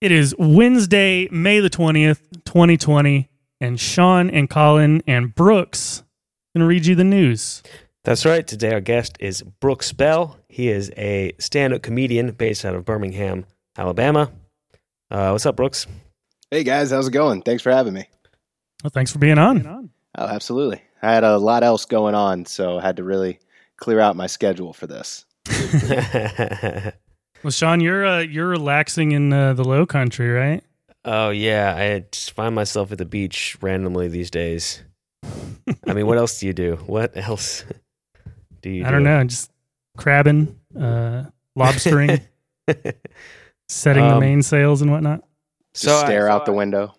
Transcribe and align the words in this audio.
It 0.00 0.12
is 0.12 0.32
Wednesday, 0.38 1.26
May 1.32 1.58
the 1.58 1.68
20th, 1.68 2.20
2020, 2.44 3.28
and 3.60 3.80
Sean 3.80 4.30
and 4.30 4.48
Colin 4.48 5.02
and 5.08 5.34
Brooks 5.34 6.04
going 6.54 6.60
to 6.60 6.68
read 6.68 6.86
you 6.86 6.94
the 6.94 7.02
news. 7.02 7.64
That's 8.04 8.24
right. 8.24 8.46
Today 8.46 8.72
our 8.72 8.80
guest 8.80 9.16
is 9.18 9.42
Brooks 9.42 9.92
Bell. 9.92 10.38
He 10.48 10.68
is 10.68 10.92
a 10.96 11.32
stand-up 11.40 11.82
comedian 11.82 12.30
based 12.30 12.64
out 12.64 12.76
of 12.76 12.84
Birmingham, 12.84 13.44
Alabama. 13.76 14.30
Uh, 15.10 15.30
what's 15.30 15.46
up, 15.46 15.56
Brooks? 15.56 15.88
Hey 16.52 16.62
guys, 16.62 16.92
how's 16.92 17.08
it 17.08 17.12
going? 17.12 17.42
Thanks 17.42 17.64
for 17.64 17.72
having 17.72 17.92
me. 17.92 18.08
Well, 18.84 18.90
thanks 18.90 19.10
for 19.10 19.18
being 19.18 19.38
on. 19.38 19.90
Oh, 20.16 20.26
absolutely. 20.26 20.80
I 21.02 21.12
had 21.12 21.24
a 21.24 21.38
lot 21.38 21.64
else 21.64 21.86
going 21.86 22.14
on, 22.14 22.46
so 22.46 22.78
I 22.78 22.82
had 22.82 22.98
to 22.98 23.02
really 23.02 23.40
clear 23.78 23.98
out 23.98 24.14
my 24.14 24.28
schedule 24.28 24.72
for 24.72 24.86
this. 24.86 25.26
Well, 27.42 27.50
Sean, 27.50 27.80
you're 27.80 28.04
uh, 28.06 28.18
you're 28.20 28.48
relaxing 28.48 29.12
in 29.12 29.32
uh, 29.32 29.54
the 29.54 29.64
Low 29.64 29.86
Country, 29.86 30.28
right? 30.30 30.62
oh 31.04 31.30
yeah, 31.30 31.74
I 31.76 32.04
just 32.10 32.32
find 32.32 32.54
myself 32.54 32.92
at 32.92 32.98
the 32.98 33.04
beach 33.06 33.56
randomly 33.62 34.08
these 34.08 34.30
days. 34.30 34.82
I 35.86 35.94
mean, 35.94 36.06
what 36.06 36.18
else 36.18 36.40
do 36.40 36.46
you 36.46 36.52
do? 36.52 36.76
What 36.86 37.16
else 37.16 37.64
do 38.62 38.70
you? 38.70 38.84
I 38.84 38.90
don't 38.90 39.04
do? 39.04 39.10
know, 39.10 39.24
just 39.24 39.50
crabbing, 39.96 40.58
uh, 40.78 41.24
lobstering, 41.56 42.20
setting 43.68 44.04
the 44.06 44.14
Um, 44.14 44.20
mainsails 44.20 44.82
and 44.82 44.90
whatnot. 44.90 45.22
Just 45.74 45.84
So 45.84 45.96
I- 45.96 46.04
stare 46.04 46.26
so 46.26 46.32
out 46.32 46.46
the 46.46 46.52
I- 46.52 46.56
window. 46.56 46.94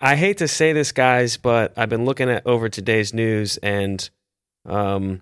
I 0.00 0.14
hate 0.16 0.38
to 0.38 0.46
say 0.48 0.72
this, 0.72 0.92
guys, 0.92 1.36
but 1.36 1.72
I've 1.76 1.88
been 1.88 2.04
looking 2.04 2.30
at 2.30 2.46
over 2.46 2.68
today's 2.68 3.12
news, 3.12 3.56
and 3.56 4.08
um, 4.64 5.20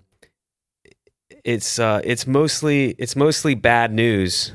it's 1.43 1.79
uh, 1.79 2.01
it's 2.03 2.25
mostly 2.27 2.91
it's 2.97 3.15
mostly 3.15 3.55
bad 3.55 3.93
news. 3.93 4.53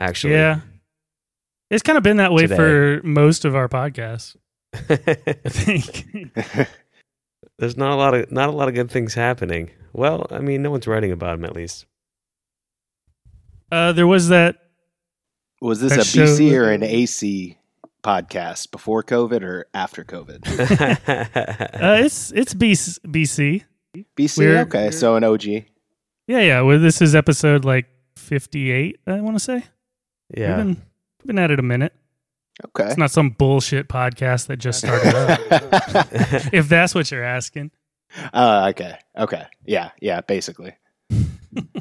Actually, 0.00 0.34
Yeah, 0.34 0.60
it's 1.70 1.82
kind 1.82 1.96
of 1.98 2.04
been 2.04 2.18
that 2.18 2.32
way 2.32 2.42
Today. 2.42 2.56
for 2.56 3.00
most 3.04 3.44
of 3.44 3.54
our 3.56 3.68
podcasts. 3.68 4.36
I 4.74 4.86
think. 5.48 6.06
There's 7.58 7.76
not 7.76 7.90
a 7.92 7.96
lot 7.96 8.14
of 8.14 8.30
not 8.30 8.48
a 8.48 8.52
lot 8.52 8.68
of 8.68 8.74
good 8.74 8.90
things 8.90 9.14
happening. 9.14 9.70
Well, 9.92 10.26
I 10.30 10.38
mean, 10.38 10.62
no 10.62 10.70
one's 10.70 10.86
writing 10.86 11.10
about 11.10 11.32
them 11.36 11.44
at 11.44 11.56
least. 11.56 11.86
Uh, 13.72 13.92
there 13.92 14.06
was 14.06 14.28
that. 14.28 14.56
Was 15.60 15.80
this 15.80 15.90
That 15.90 16.00
a 16.00 16.04
show- 16.04 16.24
BC 16.24 16.52
or 16.56 16.70
an 16.70 16.84
AC 16.84 17.58
podcast 18.04 18.70
before 18.70 19.02
COVID 19.02 19.42
or 19.42 19.66
after 19.74 20.04
COVID? 20.04 20.46
Uh, 21.78 22.02
it's 22.04 22.30
it's 22.32 22.54
BC. 22.54 22.98
BC. 23.00 23.64
BC, 24.16 24.38
We're- 24.38 24.58
okay, 24.60 24.90
so 24.92 25.16
an 25.16 25.24
OG. 25.24 25.64
Yeah, 26.28 26.40
yeah. 26.40 26.60
Well, 26.60 26.78
this 26.78 27.02
is 27.02 27.14
episode 27.16 27.64
like 27.64 27.86
fifty-eight. 28.16 29.00
I 29.06 29.20
want 29.22 29.36
to 29.36 29.42
say. 29.42 29.64
yeah, 30.36 30.58
We've 30.58 30.66
been, 30.66 30.68
we've 31.20 31.26
been 31.26 31.38
at 31.38 31.50
it 31.50 31.58
a 31.58 31.62
minute. 31.62 31.94
Okay. 32.64 32.84
It's 32.88 32.98
not 32.98 33.10
some 33.10 33.30
bullshit 33.30 33.88
podcast 33.88 34.48
that 34.48 34.58
just 34.58 34.80
started 34.80 35.14
up. 35.14 35.40
if 36.52 36.68
that's 36.68 36.94
what 36.94 37.10
you're 37.10 37.24
asking. 37.24 37.70
uh, 38.32 38.66
okay, 38.70 38.98
okay, 39.16 39.44
yeah, 39.64 39.90
yeah, 40.00 40.20
basically, 40.22 40.74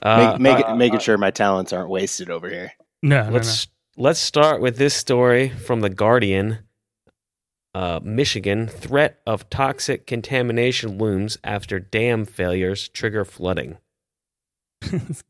Uh, 0.02 0.38
make, 0.40 0.40
make 0.40 0.66
uh, 0.66 0.74
it, 0.74 0.76
making 0.78 1.00
sure 1.00 1.18
my 1.18 1.32
talents 1.32 1.74
aren't 1.74 1.90
wasted 1.90 2.30
over 2.30 2.50
here. 2.50 2.72
No, 3.04 3.24
no, 3.24 3.28
no. 3.28 3.34
let's 3.34 3.68
let's 3.98 4.20
start 4.20 4.62
with 4.62 4.78
this 4.78 4.94
story 4.94 5.50
from 5.50 5.82
the 5.82 5.90
Guardian. 5.90 6.60
Uh, 7.76 8.00
Michigan 8.02 8.68
threat 8.68 9.20
of 9.28 9.50
toxic 9.50 10.08
contamination 10.08 10.98
looms 10.98 11.38
after 11.44 11.80
dam 11.80 12.26
failures 12.26 12.88
trigger 12.88 13.24
flooding. 13.26 13.78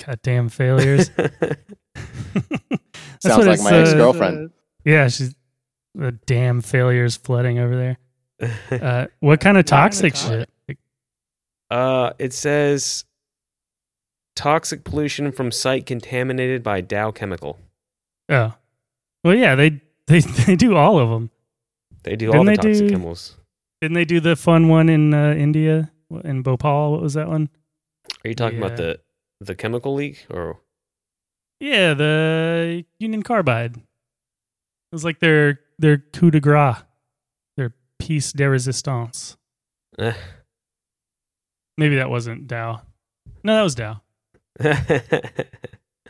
Goddamn 0.06 0.50
failures. 0.50 1.10
That's 1.16 1.58
Sounds 3.22 3.48
like 3.48 3.60
my 3.62 3.72
uh, 3.72 3.82
ex-girlfriend. 3.82 4.52
Yeah, 4.86 5.08
she's 5.08 5.36
the 5.96 6.12
damn 6.12 6.62
failures 6.62 7.16
flooding 7.18 7.60
over 7.60 7.76
there. 7.76 7.98
Uh, 8.70 9.08
what 9.20 9.40
kind 9.40 9.58
of 9.58 9.66
toxic 9.66 10.16
shit? 10.16 10.48
Uh, 11.72 12.12
it 12.20 12.32
says 12.34 13.04
toxic 14.36 14.84
pollution 14.84 15.32
from 15.32 15.52
site 15.52 15.88
contaminated 15.88 16.62
by 16.62 16.82
Dow 16.82 17.10
Chemical. 17.10 17.58
oh, 18.30 18.54
well, 19.24 19.36
yeah, 19.36 19.56
they 19.56 19.82
they 20.06 20.20
they 20.46 20.56
do 20.56 20.76
all 20.76 21.00
of 21.00 21.10
them. 21.10 21.32
They 22.04 22.16
do 22.16 22.28
Didn't 22.28 22.38
all 22.38 22.44
the 22.46 22.52
they 22.52 22.56
toxic 22.58 22.88
do- 22.88 22.90
chemicals. 22.92 23.36
Didn't 23.82 23.96
they 23.96 24.06
do 24.06 24.20
the 24.20 24.36
fun 24.36 24.70
one 24.70 24.88
in 24.90 25.14
uh, 25.16 25.34
India 25.34 25.92
in 26.24 26.44
Bhopal? 26.44 26.92
What 26.92 27.02
was 27.02 27.16
that 27.16 27.28
one? 27.28 27.50
Are 28.24 28.30
you 28.30 28.36
talking 28.36 28.60
about 28.60 28.78
the 28.78 29.00
the 29.40 29.56
chemical 29.56 29.94
leak 29.94 30.26
or 30.30 30.60
Yeah, 31.60 31.94
the 31.94 32.86
Union 33.00 33.24
Carbide. 33.24 33.76
It 33.78 33.84
was 34.92 35.04
like 35.06 35.20
their 35.20 35.60
their 35.80 35.98
coup 35.98 36.32
de 36.32 36.40
grace, 36.40 36.78
their 37.58 37.74
piece 38.00 38.32
de 38.32 38.50
resistance. 38.50 39.38
Eh. 40.00 40.14
Maybe 41.78 41.96
that 41.98 42.10
wasn't 42.10 42.48
Dow. 42.48 42.82
No, 43.44 43.56
that 43.56 43.62
was 43.64 43.76
Dow. 43.76 44.02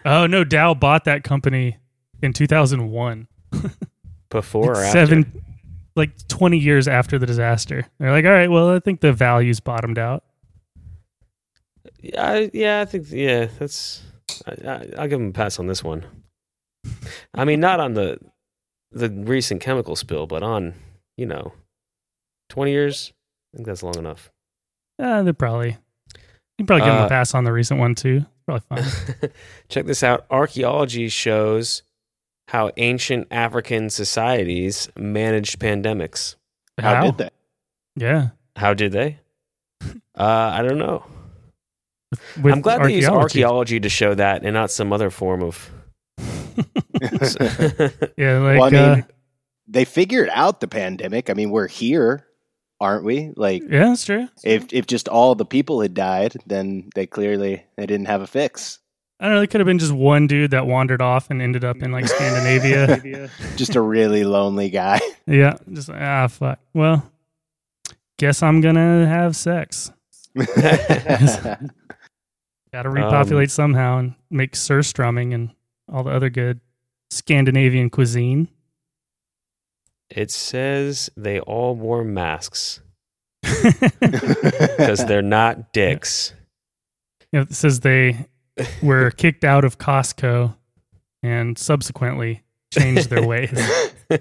Oh 0.06 0.26
no, 0.26 0.44
Dow 0.46 0.74
bought 0.74 1.04
that 1.06 1.24
company 1.26 1.78
in 2.22 2.32
2001. 2.32 3.28
before 4.30 4.72
or 4.72 4.74
Like 4.76 4.86
after? 4.86 4.92
seven, 4.92 5.44
like 5.98 6.28
20 6.30 6.58
years 6.58 6.88
after 6.88 7.20
the 7.20 7.26
disaster. 7.26 7.86
They're 8.00 8.12
like, 8.12 8.24
all 8.24 8.32
right, 8.32 8.50
well, 8.50 8.70
I 8.70 8.80
think 8.80 9.02
the 9.02 9.12
values 9.12 9.60
bottomed 9.60 9.98
out. 9.98 10.24
Yeah, 12.02 12.32
I, 12.32 12.52
yeah, 12.54 12.82
I 12.82 12.86
think 12.86 13.08
yeah, 13.10 13.48
that's. 13.60 14.04
I, 14.46 14.52
I, 14.70 14.90
I'll 15.00 15.08
give 15.08 15.20
him 15.20 15.30
a 15.30 15.34
pass 15.34 15.60
on 15.60 15.68
this 15.68 15.84
one. 15.84 16.06
I 17.34 17.44
mean, 17.46 17.60
not 17.60 17.80
on 17.80 17.94
the 17.94 18.20
the 18.92 19.10
recent 19.10 19.62
chemical 19.62 19.96
spill, 19.96 20.28
but 20.28 20.44
on 20.44 20.74
you 21.18 21.26
know, 21.26 21.54
twenty 22.50 22.72
years. 22.72 23.14
I 23.54 23.58
think 23.58 23.68
that's 23.68 23.84
long 23.84 23.98
enough. 23.98 24.32
Uh, 25.00 25.24
they're 25.24 25.34
probably. 25.34 25.78
You 26.58 26.66
probably 26.66 26.86
give 26.86 26.94
them 26.94 27.04
Uh, 27.04 27.06
a 27.06 27.10
pass 27.10 27.36
on 27.36 27.44
the 27.44 27.52
recent 27.54 27.80
one 27.80 27.94
too. 27.96 28.26
Probably 28.48 28.66
fine. 28.68 29.30
Check 29.70 29.86
this 29.86 30.02
out. 30.04 30.26
Archaeology 30.32 31.08
shows 31.08 31.84
how 32.48 32.72
ancient 32.78 33.28
African 33.30 33.90
societies 33.90 34.90
managed 34.98 35.60
pandemics. 35.60 36.36
How 36.80 37.04
did 37.04 37.18
they? 37.18 37.30
Yeah. 37.96 38.30
How 38.56 38.74
did 38.74 38.92
they? 38.92 39.20
Uh, 40.18 40.50
I 40.52 40.64
don't 40.64 40.80
know. 40.80 41.06
With 42.42 42.54
I'm 42.54 42.62
glad 42.62 42.84
they 42.84 42.96
use 42.96 43.06
archaeology. 43.06 43.44
archaeology 43.44 43.80
to 43.82 43.90
show 43.90 44.16
that, 44.16 44.44
and 44.44 44.54
not 44.54 44.72
some 44.72 44.94
other 44.94 45.10
form 45.10 45.44
of. 45.44 45.70
Yeah, 48.18 48.40
like 48.40 48.60
well, 48.60 48.64
I 48.64 48.70
mean, 48.70 48.74
uh, 48.82 49.02
they 49.68 49.86
figured 49.86 50.30
out 50.32 50.60
the 50.60 50.68
pandemic. 50.68 51.30
I 51.30 51.34
mean, 51.34 51.52
we're 51.52 51.68
here, 51.68 52.26
aren't 52.80 53.04
we? 53.04 53.32
Like, 53.36 53.62
yeah, 53.64 53.90
that's 53.90 54.06
true. 54.06 54.28
if 54.44 54.74
if 54.74 54.88
just 54.88 55.08
all 55.08 55.36
the 55.36 55.46
people 55.46 55.82
had 55.82 55.94
died, 55.94 56.36
then 56.48 56.90
they 56.96 57.06
clearly 57.06 57.64
they 57.76 57.86
didn't 57.86 58.08
have 58.08 58.22
a 58.22 58.28
fix. 58.28 58.80
I 59.20 59.26
don't 59.26 59.36
know. 59.36 59.42
It 59.42 59.50
could 59.50 59.60
have 59.62 59.66
been 59.66 59.80
just 59.80 59.92
one 59.94 60.28
dude 60.28 60.52
that 60.52 60.68
wandered 60.68 61.02
off 61.02 61.30
and 61.32 61.42
ended 61.42 61.64
up 61.64 61.78
in 61.78 61.92
like 61.92 62.08
Scandinavia. 62.08 63.30
Just 63.56 63.76
a 63.76 63.82
really 63.82 64.24
lonely 64.24 64.70
guy. 64.70 65.00
yeah, 65.26 65.58
just 65.74 65.90
like, 65.90 66.00
ah, 66.00 66.28
fuck. 66.28 66.60
Well, 66.76 67.12
guess 68.18 68.44
I'm 68.44 68.62
gonna 68.62 69.08
have 69.08 69.36
sex. 69.36 69.92
Got 72.74 72.84
to 72.84 72.90
repopulate 72.90 73.48
um, 73.48 73.52
somehow 73.52 73.98
and 74.00 74.16
make 74.30 74.54
surströmming 74.54 75.34
and 75.34 75.52
all 75.92 76.04
the 76.04 76.12
other 76.12 76.30
good 76.30 76.60
Scandinavian 77.10 77.90
cuisine. 77.90 78.50
it 80.10 80.32
says 80.32 81.10
they 81.16 81.40
all 81.42 81.76
wore 81.76 82.04
masks 82.04 82.82
because 83.42 85.06
they're 85.06 85.22
not 85.22 85.72
dicks. 85.74 86.34
You 87.32 87.40
know, 87.40 87.44
it 87.44 87.54
says 87.54 87.82
they 87.82 88.28
were 88.82 89.12
kicked 89.12 89.44
out 89.44 89.64
of 89.64 89.78
Costco 89.78 90.56
and 91.24 91.58
subsequently 91.58 92.44
changed 92.74 93.10
their 93.10 93.26
ways. 93.26 93.58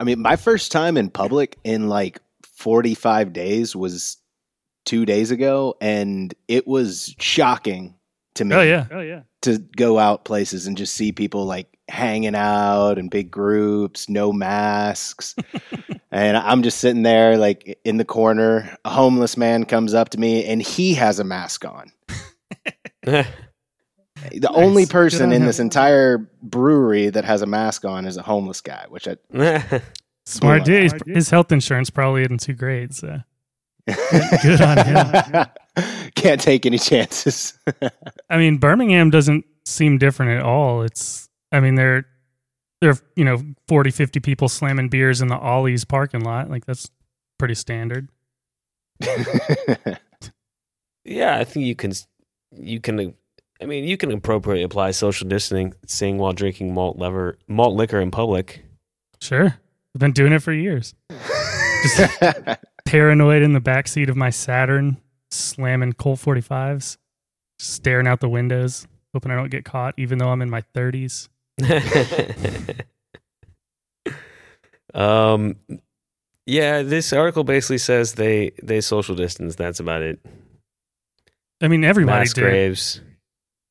I 0.00 0.04
mean, 0.04 0.20
my 0.20 0.36
first 0.36 0.72
time 0.72 0.96
in 0.96 1.10
public 1.10 1.58
in 1.64 1.88
like 1.88 2.20
45 2.44 3.32
days 3.32 3.74
was 3.74 4.18
two 4.86 5.04
days 5.04 5.30
ago, 5.30 5.74
and 5.82 6.32
it 6.48 6.66
was 6.66 7.14
shocking 7.18 7.94
to 8.36 8.44
me 8.46 8.54
Oh 8.56 8.62
yeah, 8.62 8.86
oh 8.90 9.00
yeah. 9.00 9.22
to 9.42 9.58
go 9.58 9.98
out 9.98 10.24
places 10.24 10.66
and 10.66 10.76
just 10.78 10.94
see 10.94 11.12
people 11.12 11.44
like 11.44 11.76
hanging 11.88 12.34
out 12.34 12.98
in 12.98 13.08
big 13.08 13.30
groups, 13.30 14.08
no 14.08 14.32
masks. 14.32 15.34
and 16.10 16.36
I'm 16.36 16.62
just 16.62 16.78
sitting 16.78 17.02
there 17.02 17.36
like 17.36 17.78
in 17.84 17.96
the 17.98 18.04
corner. 18.04 18.74
A 18.84 18.90
homeless 18.90 19.36
man 19.36 19.64
comes 19.64 19.92
up 19.94 20.08
to 20.10 20.18
me 20.18 20.44
and 20.46 20.60
he 20.62 20.94
has 20.94 21.18
a 21.18 21.24
mask 21.24 21.64
on. 21.64 21.92
The 24.32 24.50
only 24.50 24.82
Nice. 24.82 24.88
Good 24.88 24.92
person 24.92 25.26
on 25.26 25.32
in 25.32 25.42
him. 25.42 25.46
this 25.46 25.60
entire 25.60 26.18
brewery 26.42 27.10
that 27.10 27.24
has 27.26 27.42
a 27.42 27.46
mask 27.46 27.84
on 27.84 28.06
is 28.06 28.16
a 28.16 28.22
homeless 28.22 28.60
guy, 28.62 28.86
which 28.88 29.06
I 29.06 29.16
Smart 30.26 30.64
dude. 30.64 30.84
His, 30.84 30.94
his 31.06 31.30
health 31.30 31.52
insurance 31.52 31.90
probably 31.90 32.22
isn't 32.22 32.40
too 32.40 32.54
great. 32.54 32.94
So 32.94 33.20
Good 34.42 34.60
on 34.60 34.78
him. 34.84 35.46
Can't 36.14 36.40
take 36.40 36.66
any 36.66 36.78
chances. 36.78 37.58
I 38.30 38.36
mean, 38.36 38.58
Birmingham 38.58 39.10
doesn't 39.10 39.44
seem 39.64 39.98
different 39.98 40.32
at 40.32 40.42
all. 40.42 40.82
It's, 40.82 41.28
I 41.52 41.60
mean, 41.60 41.74
they're 41.74 42.06
there 42.80 42.90
are, 42.90 42.98
you 43.14 43.24
know, 43.24 43.42
40, 43.68 43.90
50 43.90 44.20
people 44.20 44.48
slamming 44.48 44.88
beers 44.88 45.22
in 45.22 45.28
the 45.28 45.38
Ollie's 45.38 45.84
parking 45.84 46.20
lot. 46.20 46.50
Like 46.50 46.66
that's 46.66 46.90
pretty 47.38 47.54
standard. 47.54 48.08
Yeah, 51.06 51.36
I 51.38 51.44
think 51.44 51.66
you 51.66 51.74
can. 51.76 51.92
You 52.50 52.80
can. 52.80 53.14
I 53.60 53.64
mean, 53.64 53.84
you 53.84 53.96
can 53.96 54.10
appropriately 54.12 54.64
apply 54.64 54.90
social 54.90 55.28
distancing 55.28 55.72
sing 55.86 56.18
while 56.18 56.32
drinking 56.32 56.74
malt 56.74 56.98
lever, 56.98 57.38
malt 57.48 57.74
liquor 57.74 58.00
in 58.00 58.10
public. 58.10 58.64
Sure. 59.20 59.46
I've 59.46 60.00
been 60.00 60.12
doing 60.12 60.32
it 60.32 60.42
for 60.42 60.52
years. 60.52 60.94
Just 61.82 62.58
paranoid 62.86 63.42
in 63.42 63.52
the 63.52 63.60
backseat 63.60 64.08
of 64.08 64.16
my 64.16 64.30
Saturn, 64.30 64.96
slamming 65.30 65.92
Colt 65.94 66.20
45s, 66.20 66.96
staring 67.58 68.06
out 68.06 68.20
the 68.20 68.28
windows, 68.28 68.86
hoping 69.14 69.30
I 69.32 69.36
don't 69.36 69.50
get 69.50 69.64
caught, 69.64 69.94
even 69.96 70.18
though 70.18 70.28
I'm 70.28 70.42
in 70.42 70.50
my 70.50 70.62
30s. 70.74 71.28
um, 74.94 75.56
yeah, 76.46 76.82
this 76.82 77.12
article 77.12 77.44
basically 77.44 77.78
says 77.78 78.14
they 78.14 78.52
they 78.62 78.80
social 78.80 79.14
distance. 79.14 79.54
That's 79.56 79.80
about 79.80 80.02
it. 80.02 80.20
I 81.60 81.68
mean, 81.68 81.82
everybody 81.84 82.20
Mass 82.20 82.32
did. 82.34 82.42
graves. 82.42 83.00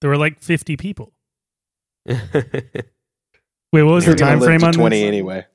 There 0.02 0.10
were 0.10 0.18
like 0.18 0.42
50 0.42 0.78
people. 0.78 1.14
Wait, 2.06 2.24
what 3.72 3.86
was 3.86 4.06
You're 4.06 4.16
the 4.16 4.20
gonna 4.20 4.32
time 4.32 4.40
live 4.40 4.48
frame 4.48 4.60
to 4.62 4.66
on 4.68 4.74
twenty 4.74 5.02
this? 5.02 5.08
anyway. 5.08 5.46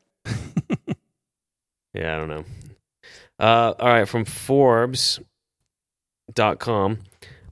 Yeah, 1.94 2.16
I 2.16 2.18
don't 2.18 2.28
know. 2.28 2.44
Uh, 3.38 3.74
all 3.78 3.88
right, 3.88 4.08
from 4.08 4.24
Forbes.com. 4.24 5.20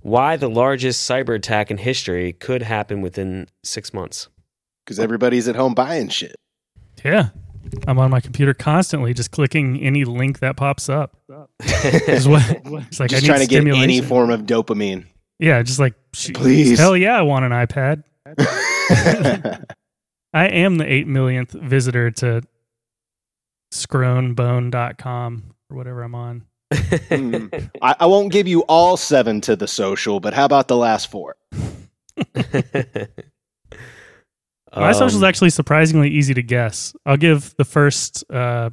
Why 0.03 0.37
the 0.37 0.49
largest 0.49 1.09
cyber 1.09 1.35
attack 1.35 1.71
in 1.71 1.79
history 1.79 2.33
could 2.35 2.63
happen 2.63 3.01
within 3.01 3.49
six 3.65 3.93
months. 3.93 4.29
Because 4.85 4.99
everybody's 4.99 5.49
at 5.49 5.57
home 5.57 5.75
buying 5.75 6.09
shit. 6.09 6.37
Yeah. 7.05 7.31
I'm 7.87 7.99
on 7.99 8.11
my 8.11 8.21
computer 8.21 8.55
constantly 8.55 9.13
just 9.13 9.31
clicking 9.31 9.81
any 9.81 10.05
link 10.05 10.39
that 10.39 10.57
pops 10.57 10.89
up. 10.89 11.17
It's, 11.71 12.27
what, 12.27 12.43
it's 12.89 12.99
like 12.99 13.11
Just 13.11 13.23
I 13.23 13.27
need 13.27 13.27
trying 13.27 13.41
to 13.41 13.47
get 13.47 13.67
any 13.67 14.01
form 14.01 14.31
of 14.31 14.43
dopamine. 14.43 15.05
Yeah, 15.39 15.63
just 15.63 15.79
like 15.79 15.95
Please. 16.13 16.79
Hell 16.79 16.97
yeah, 16.97 17.19
I 17.19 17.23
want 17.23 17.45
an 17.45 17.53
iPad. 17.53 18.03
I 20.35 20.47
am 20.47 20.77
the 20.77 20.91
eight 20.91 21.07
millionth 21.07 21.53
visitor 21.53 22.11
to 22.13 22.43
scronebone.com 23.73 25.55
or 25.71 25.77
whatever 25.77 26.03
I'm 26.03 26.15
on. 26.15 26.45
Hmm. 26.73 27.47
I, 27.81 27.97
I 28.01 28.07
won't 28.07 28.33
give 28.33 28.47
you 28.47 28.61
all 28.63 28.97
seven 28.97 29.41
to 29.43 29.57
the 29.57 29.69
social, 29.69 30.21
but 30.21 30.35
how 30.35 30.45
about 30.45 30.69
the 30.69 30.77
last 30.77 31.11
four? 31.11 31.37
My 34.77 34.93
social 34.93 35.07
is 35.07 35.17
Um, 35.17 35.25
actually 35.25 35.51
surprisingly 35.51 36.11
easy 36.11 36.35
to 36.35 36.43
guess. 36.43 36.95
I'll 37.07 37.17
give 37.17 37.55
the 37.57 37.65
first 37.65 38.23
uh, 38.31 38.69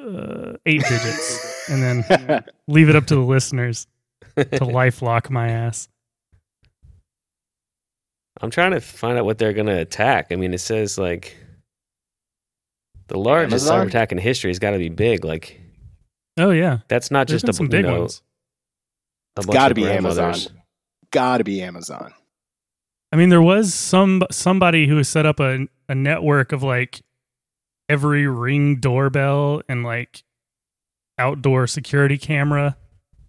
uh, 0.00 0.52
eight 0.64 0.82
digits 0.82 1.68
and 1.70 1.82
then 1.82 2.44
leave 2.66 2.88
it 2.88 2.96
up 2.96 3.06
to 3.06 3.14
the 3.14 3.20
listeners 3.20 3.86
to 4.36 4.44
LifeLock 4.44 5.28
my 5.28 5.48
ass. 5.48 5.88
I'm 8.40 8.50
trying 8.50 8.72
to 8.72 8.80
find 8.80 9.18
out 9.18 9.26
what 9.26 9.36
they're 9.38 9.52
going 9.52 9.66
to 9.66 9.78
attack. 9.78 10.28
I 10.32 10.36
mean, 10.36 10.54
it 10.54 10.58
says 10.58 10.96
like 10.98 11.36
the 13.12 13.18
largest 13.18 13.66
Amazon? 13.68 13.86
cyber 13.86 13.88
attack 13.90 14.12
in 14.12 14.18
history 14.18 14.50
has 14.50 14.58
got 14.58 14.70
to 14.70 14.78
be 14.78 14.88
big. 14.88 15.24
Like 15.24 15.60
Oh 16.38 16.50
yeah, 16.50 16.78
that's 16.88 17.10
not 17.10 17.28
there's 17.28 17.42
just 17.42 17.50
a 17.50 17.52
some 17.56 17.68
big 17.68 17.84
know, 17.84 18.00
ones. 18.00 18.22
a 19.36 19.42
bunch 19.42 19.52
gotta 19.52 19.72
of 19.72 19.76
be 19.76 19.84
Amazon. 19.88 20.14
grandmothers. 20.32 20.48
Gotta 21.10 21.44
be 21.44 21.62
Amazon. 21.62 22.14
I 23.12 23.16
mean, 23.16 23.28
there 23.28 23.42
was 23.42 23.74
some 23.74 24.22
somebody 24.30 24.86
who 24.86 25.04
set 25.04 25.26
up 25.26 25.40
a 25.40 25.66
a 25.88 25.94
network 25.94 26.52
of 26.52 26.62
like 26.62 27.02
every 27.88 28.26
ring 28.26 28.76
doorbell 28.80 29.60
and 29.68 29.84
like 29.84 30.22
outdoor 31.18 31.66
security 31.66 32.16
camera, 32.16 32.76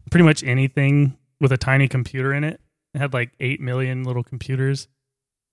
pretty 0.10 0.24
much 0.24 0.42
anything 0.44 1.18
with 1.42 1.52
a 1.52 1.58
tiny 1.58 1.90
computer 1.90 2.34
in 2.34 2.46
it. 2.46 2.62
It 2.94 3.00
had 3.00 3.14
like 3.14 3.32
eight 3.42 3.60
million 3.60 4.06
little 4.06 4.24
computers, 4.24 4.88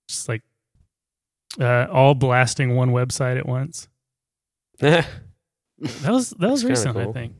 just 0.07 0.29
like 0.29 0.43
uh, 1.59 1.87
all 1.91 2.15
blasting 2.15 2.75
one 2.75 2.91
website 2.91 3.37
at 3.37 3.45
once. 3.45 3.89
That 6.01 6.11
was 6.11 6.29
that 6.31 6.49
was 6.49 6.63
recent, 6.63 6.95
I 6.95 7.11
think. 7.11 7.33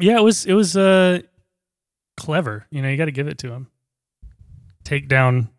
Yeah, 0.00 0.18
it 0.18 0.22
was 0.22 0.44
it 0.44 0.54
was 0.54 0.76
uh 0.76 1.20
clever. 2.16 2.66
You 2.70 2.82
know, 2.82 2.88
you 2.88 2.96
got 2.96 3.04
to 3.04 3.12
give 3.12 3.28
it 3.28 3.38
to 3.38 3.52
him. 3.52 3.68
Take 4.84 5.08
down 5.08 5.50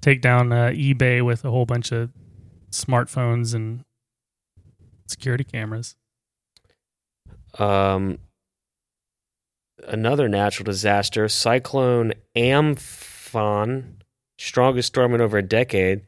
take 0.00 0.20
down 0.20 0.52
uh, 0.52 0.70
eBay 0.70 1.24
with 1.24 1.44
a 1.44 1.50
whole 1.50 1.66
bunch 1.66 1.92
of 1.92 2.10
smartphones 2.70 3.54
and 3.54 3.84
security 5.06 5.44
cameras. 5.44 5.96
Um, 7.58 8.18
another 9.86 10.28
natural 10.28 10.64
disaster, 10.64 11.28
Cyclone 11.28 12.12
Amphan, 12.36 13.94
strongest 14.38 14.88
storm 14.88 15.14
in 15.14 15.20
over 15.20 15.38
a 15.38 15.42
decade, 15.42 16.02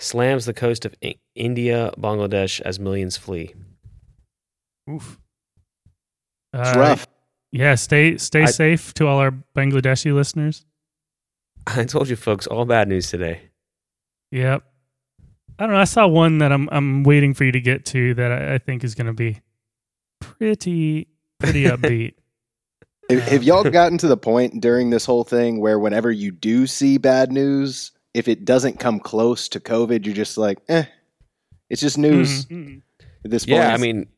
slams 0.00 0.46
the 0.46 0.52
coast 0.54 0.84
of 0.84 0.94
I- 1.04 1.16
India, 1.34 1.92
Bangladesh 1.98 2.60
as 2.62 2.80
millions 2.80 3.16
flee. 3.16 3.54
Oof. 4.90 5.18
It's 6.52 6.76
Uh, 6.76 6.80
rough. 6.80 7.06
Yeah, 7.52 7.74
stay 7.76 8.16
stay 8.16 8.42
I- 8.42 8.46
safe 8.46 8.92
to 8.94 9.06
all 9.06 9.18
our 9.18 9.32
Bangladeshi 9.56 10.12
listeners. 10.14 10.64
I 11.66 11.84
told 11.84 12.08
you, 12.08 12.16
folks, 12.16 12.46
all 12.46 12.64
bad 12.64 12.88
news 12.88 13.08
today. 13.10 13.42
Yep. 14.32 14.64
I 15.58 15.64
don't 15.64 15.72
know. 15.74 15.80
I 15.80 15.84
saw 15.84 16.06
one 16.06 16.38
that 16.38 16.52
I'm 16.52 16.68
I'm 16.72 17.02
waiting 17.04 17.34
for 17.34 17.44
you 17.44 17.52
to 17.52 17.60
get 17.60 17.84
to 17.86 18.14
that 18.14 18.32
I, 18.32 18.54
I 18.54 18.58
think 18.58 18.82
is 18.82 18.94
going 18.94 19.08
to 19.08 19.12
be 19.12 19.40
pretty 20.20 21.08
pretty 21.38 21.64
upbeat. 21.66 22.14
Have, 23.10 23.22
have 23.22 23.42
y'all 23.42 23.64
gotten 23.64 23.98
to 23.98 24.08
the 24.08 24.16
point 24.16 24.60
during 24.60 24.90
this 24.90 25.04
whole 25.04 25.24
thing 25.24 25.60
where 25.60 25.78
whenever 25.78 26.10
you 26.12 26.30
do 26.30 26.66
see 26.66 26.96
bad 26.96 27.30
news, 27.32 27.90
if 28.14 28.28
it 28.28 28.44
doesn't 28.44 28.78
come 28.80 29.00
close 29.00 29.48
to 29.50 29.60
COVID, 29.60 30.04
you're 30.04 30.14
just 30.14 30.36
like, 30.38 30.58
eh, 30.68 30.84
it's 31.68 31.80
just 31.80 31.98
news 31.98 32.46
Mhm. 32.46 32.82
at 33.24 33.30
this 33.30 33.44
point. 33.46 33.58
Yeah, 33.58 33.72
I 33.72 33.76
mean, 33.76 34.08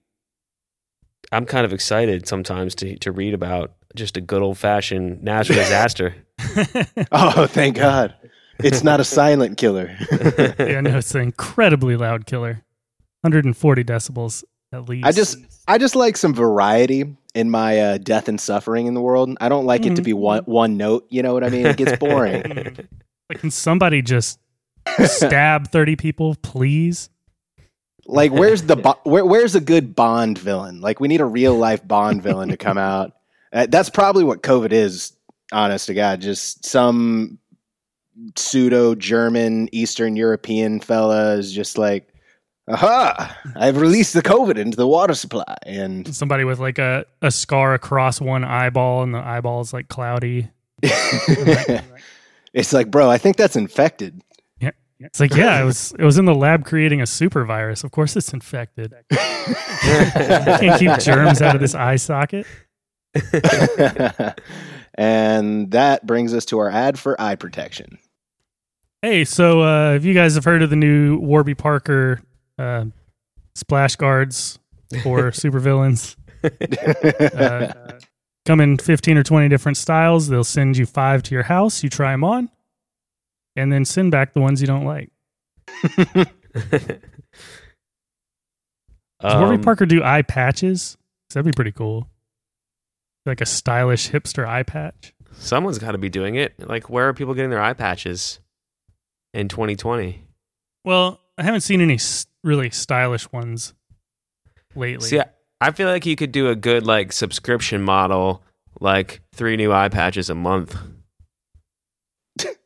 I'm 1.30 1.46
kind 1.46 1.64
of 1.64 1.72
excited 1.72 2.26
sometimes 2.26 2.74
to 2.76 2.96
to 2.98 3.12
read 3.12 3.34
about 3.34 3.72
just 3.94 4.16
a 4.16 4.20
good 4.20 4.42
old 4.42 4.58
fashioned 4.58 5.22
natural 5.22 5.58
disaster. 5.64 6.14
oh, 7.12 7.46
thank 7.46 7.76
God. 7.76 8.14
It's 8.58 8.84
not 8.84 9.00
a 9.00 9.04
silent 9.04 9.56
killer. 9.58 9.96
yeah, 10.58 10.80
no, 10.80 10.98
it's 10.98 11.14
an 11.14 11.22
incredibly 11.22 11.96
loud 11.96 12.26
killer. 12.26 12.62
140 13.22 13.84
decibels 13.84 14.44
at 14.72 14.88
least. 14.88 15.06
I 15.06 15.12
just 15.12 15.38
I 15.68 15.78
just 15.78 15.94
like 15.96 16.16
some 16.16 16.34
variety 16.34 17.16
in 17.34 17.50
my 17.50 17.78
uh, 17.80 17.98
death 17.98 18.28
and 18.28 18.40
suffering 18.40 18.86
in 18.86 18.94
the 18.94 19.00
world. 19.00 19.34
I 19.40 19.48
don't 19.48 19.64
like 19.64 19.86
it 19.86 19.96
to 19.96 20.02
be 20.02 20.12
one 20.12 20.42
one 20.44 20.76
note. 20.76 21.06
You 21.08 21.22
know 21.22 21.32
what 21.32 21.44
I 21.44 21.48
mean? 21.48 21.66
It 21.66 21.76
gets 21.76 21.96
boring. 21.98 22.76
Like, 23.32 23.40
can 23.40 23.50
somebody 23.50 24.02
just 24.02 24.38
stab 25.06 25.68
30 25.68 25.96
people, 25.96 26.36
please? 26.42 27.08
like, 28.06 28.32
where's 28.32 28.62
the 28.62 28.76
Bo- 28.84 29.00
where, 29.04 29.24
where's 29.24 29.54
a 29.54 29.60
good 29.60 29.94
Bond 29.94 30.38
villain? 30.38 30.80
Like, 30.80 31.00
we 31.00 31.08
need 31.08 31.20
a 31.20 31.26
real 31.26 31.56
life 31.56 31.86
Bond 31.86 32.22
villain 32.22 32.48
to 32.50 32.56
come 32.56 32.78
out. 32.78 33.12
Uh, 33.52 33.66
that's 33.68 33.90
probably 33.90 34.24
what 34.24 34.42
COVID 34.42 34.72
is. 34.72 35.12
Honest 35.52 35.86
to 35.86 35.94
God, 35.94 36.20
just 36.22 36.64
some 36.64 37.38
pseudo 38.36 38.94
German 38.94 39.68
Eastern 39.72 40.16
European 40.16 40.80
fella 40.80 41.34
is 41.34 41.52
just 41.52 41.76
like, 41.76 42.08
aha! 42.68 43.36
I've 43.56 43.78
released 43.78 44.14
the 44.14 44.22
COVID 44.22 44.56
into 44.56 44.76
the 44.78 44.86
water 44.86 45.12
supply, 45.14 45.56
and 45.66 46.14
Somebody 46.14 46.44
with 46.44 46.58
like 46.58 46.78
a, 46.78 47.04
a 47.20 47.30
scar 47.30 47.74
across 47.74 48.18
one 48.18 48.44
eyeball 48.44 49.02
and 49.02 49.14
the 49.14 49.18
eyeball 49.18 49.60
is 49.60 49.74
like 49.74 49.88
cloudy. 49.88 50.48
it's 52.52 52.72
like, 52.72 52.90
bro, 52.90 53.10
I 53.10 53.18
think 53.18 53.36
that's 53.36 53.56
infected. 53.56 54.22
Yeah. 54.60 54.70
It's 55.00 55.20
like, 55.20 55.34
yeah, 55.34 55.60
it 55.60 55.64
was 55.64 55.92
it 55.98 56.04
was 56.04 56.18
in 56.18 56.26
the 56.26 56.34
lab 56.34 56.64
creating 56.64 57.00
a 57.00 57.06
super 57.06 57.44
virus. 57.44 57.82
Of 57.82 57.90
course 57.90 58.16
it's 58.16 58.32
infected. 58.32 58.94
I 59.12 60.58
can't 60.60 60.78
keep 60.78 60.98
germs 61.00 61.42
out 61.42 61.56
of 61.56 61.60
this 61.60 61.74
eye 61.74 61.96
socket. 61.96 62.46
and 64.94 65.70
that 65.72 66.06
brings 66.06 66.32
us 66.34 66.44
to 66.46 66.58
our 66.60 66.70
ad 66.70 66.98
for 66.98 67.20
eye 67.20 67.34
protection. 67.34 67.98
Hey, 69.02 69.24
so 69.24 69.62
uh, 69.62 69.94
if 69.94 70.04
you 70.04 70.14
guys 70.14 70.36
have 70.36 70.44
heard 70.44 70.62
of 70.62 70.70
the 70.70 70.76
new 70.76 71.18
Warby 71.18 71.54
Parker 71.54 72.22
uh, 72.58 72.84
splash 73.56 73.96
guards 73.96 74.60
for 75.02 75.30
supervillains, 75.32 76.14
uh, 76.44 77.98
come 78.46 78.60
in 78.60 78.78
15 78.78 79.16
or 79.18 79.22
20 79.22 79.48
different 79.48 79.76
styles. 79.76 80.28
They'll 80.28 80.44
send 80.44 80.76
you 80.76 80.86
five 80.86 81.22
to 81.24 81.34
your 81.34 81.44
house. 81.44 81.82
You 81.82 81.88
try 81.90 82.12
them 82.12 82.24
on, 82.24 82.50
and 83.56 83.72
then 83.72 83.84
send 83.84 84.10
back 84.10 84.32
the 84.34 84.40
ones 84.40 84.60
you 84.60 84.66
don't 84.66 84.84
like. 84.84 85.10
Does 89.20 89.34
Warby 89.34 89.56
Um, 89.56 89.60
Parker 89.62 89.86
do 89.86 90.02
eye 90.02 90.22
patches? 90.22 90.96
That'd 91.30 91.44
be 91.46 91.54
pretty 91.54 91.72
cool. 91.72 92.08
Like 93.24 93.40
a 93.40 93.46
stylish 93.46 94.10
hipster 94.10 94.46
eye 94.46 94.64
patch. 94.64 95.14
Someone's 95.32 95.78
got 95.78 95.92
to 95.92 95.98
be 95.98 96.08
doing 96.08 96.34
it. 96.34 96.54
Like, 96.68 96.90
where 96.90 97.08
are 97.08 97.14
people 97.14 97.34
getting 97.34 97.50
their 97.50 97.62
eye 97.62 97.72
patches 97.72 98.40
in 99.32 99.48
2020? 99.48 100.24
Well, 100.84 101.20
I 101.38 101.44
haven't 101.44 101.60
seen 101.62 101.80
any 101.80 101.98
really 102.42 102.70
stylish 102.70 103.30
ones 103.32 103.74
lately. 104.74 105.08
See, 105.08 105.20
I, 105.20 105.26
I 105.62 105.70
feel 105.70 105.88
like 105.88 106.04
you 106.06 106.16
could 106.16 106.32
do 106.32 106.48
a 106.48 106.56
good 106.56 106.84
like 106.84 107.12
subscription 107.12 107.82
model, 107.82 108.42
like 108.80 109.20
three 109.32 109.56
new 109.56 109.72
eye 109.72 109.88
patches 109.88 110.28
a 110.28 110.34
month. 110.34 110.76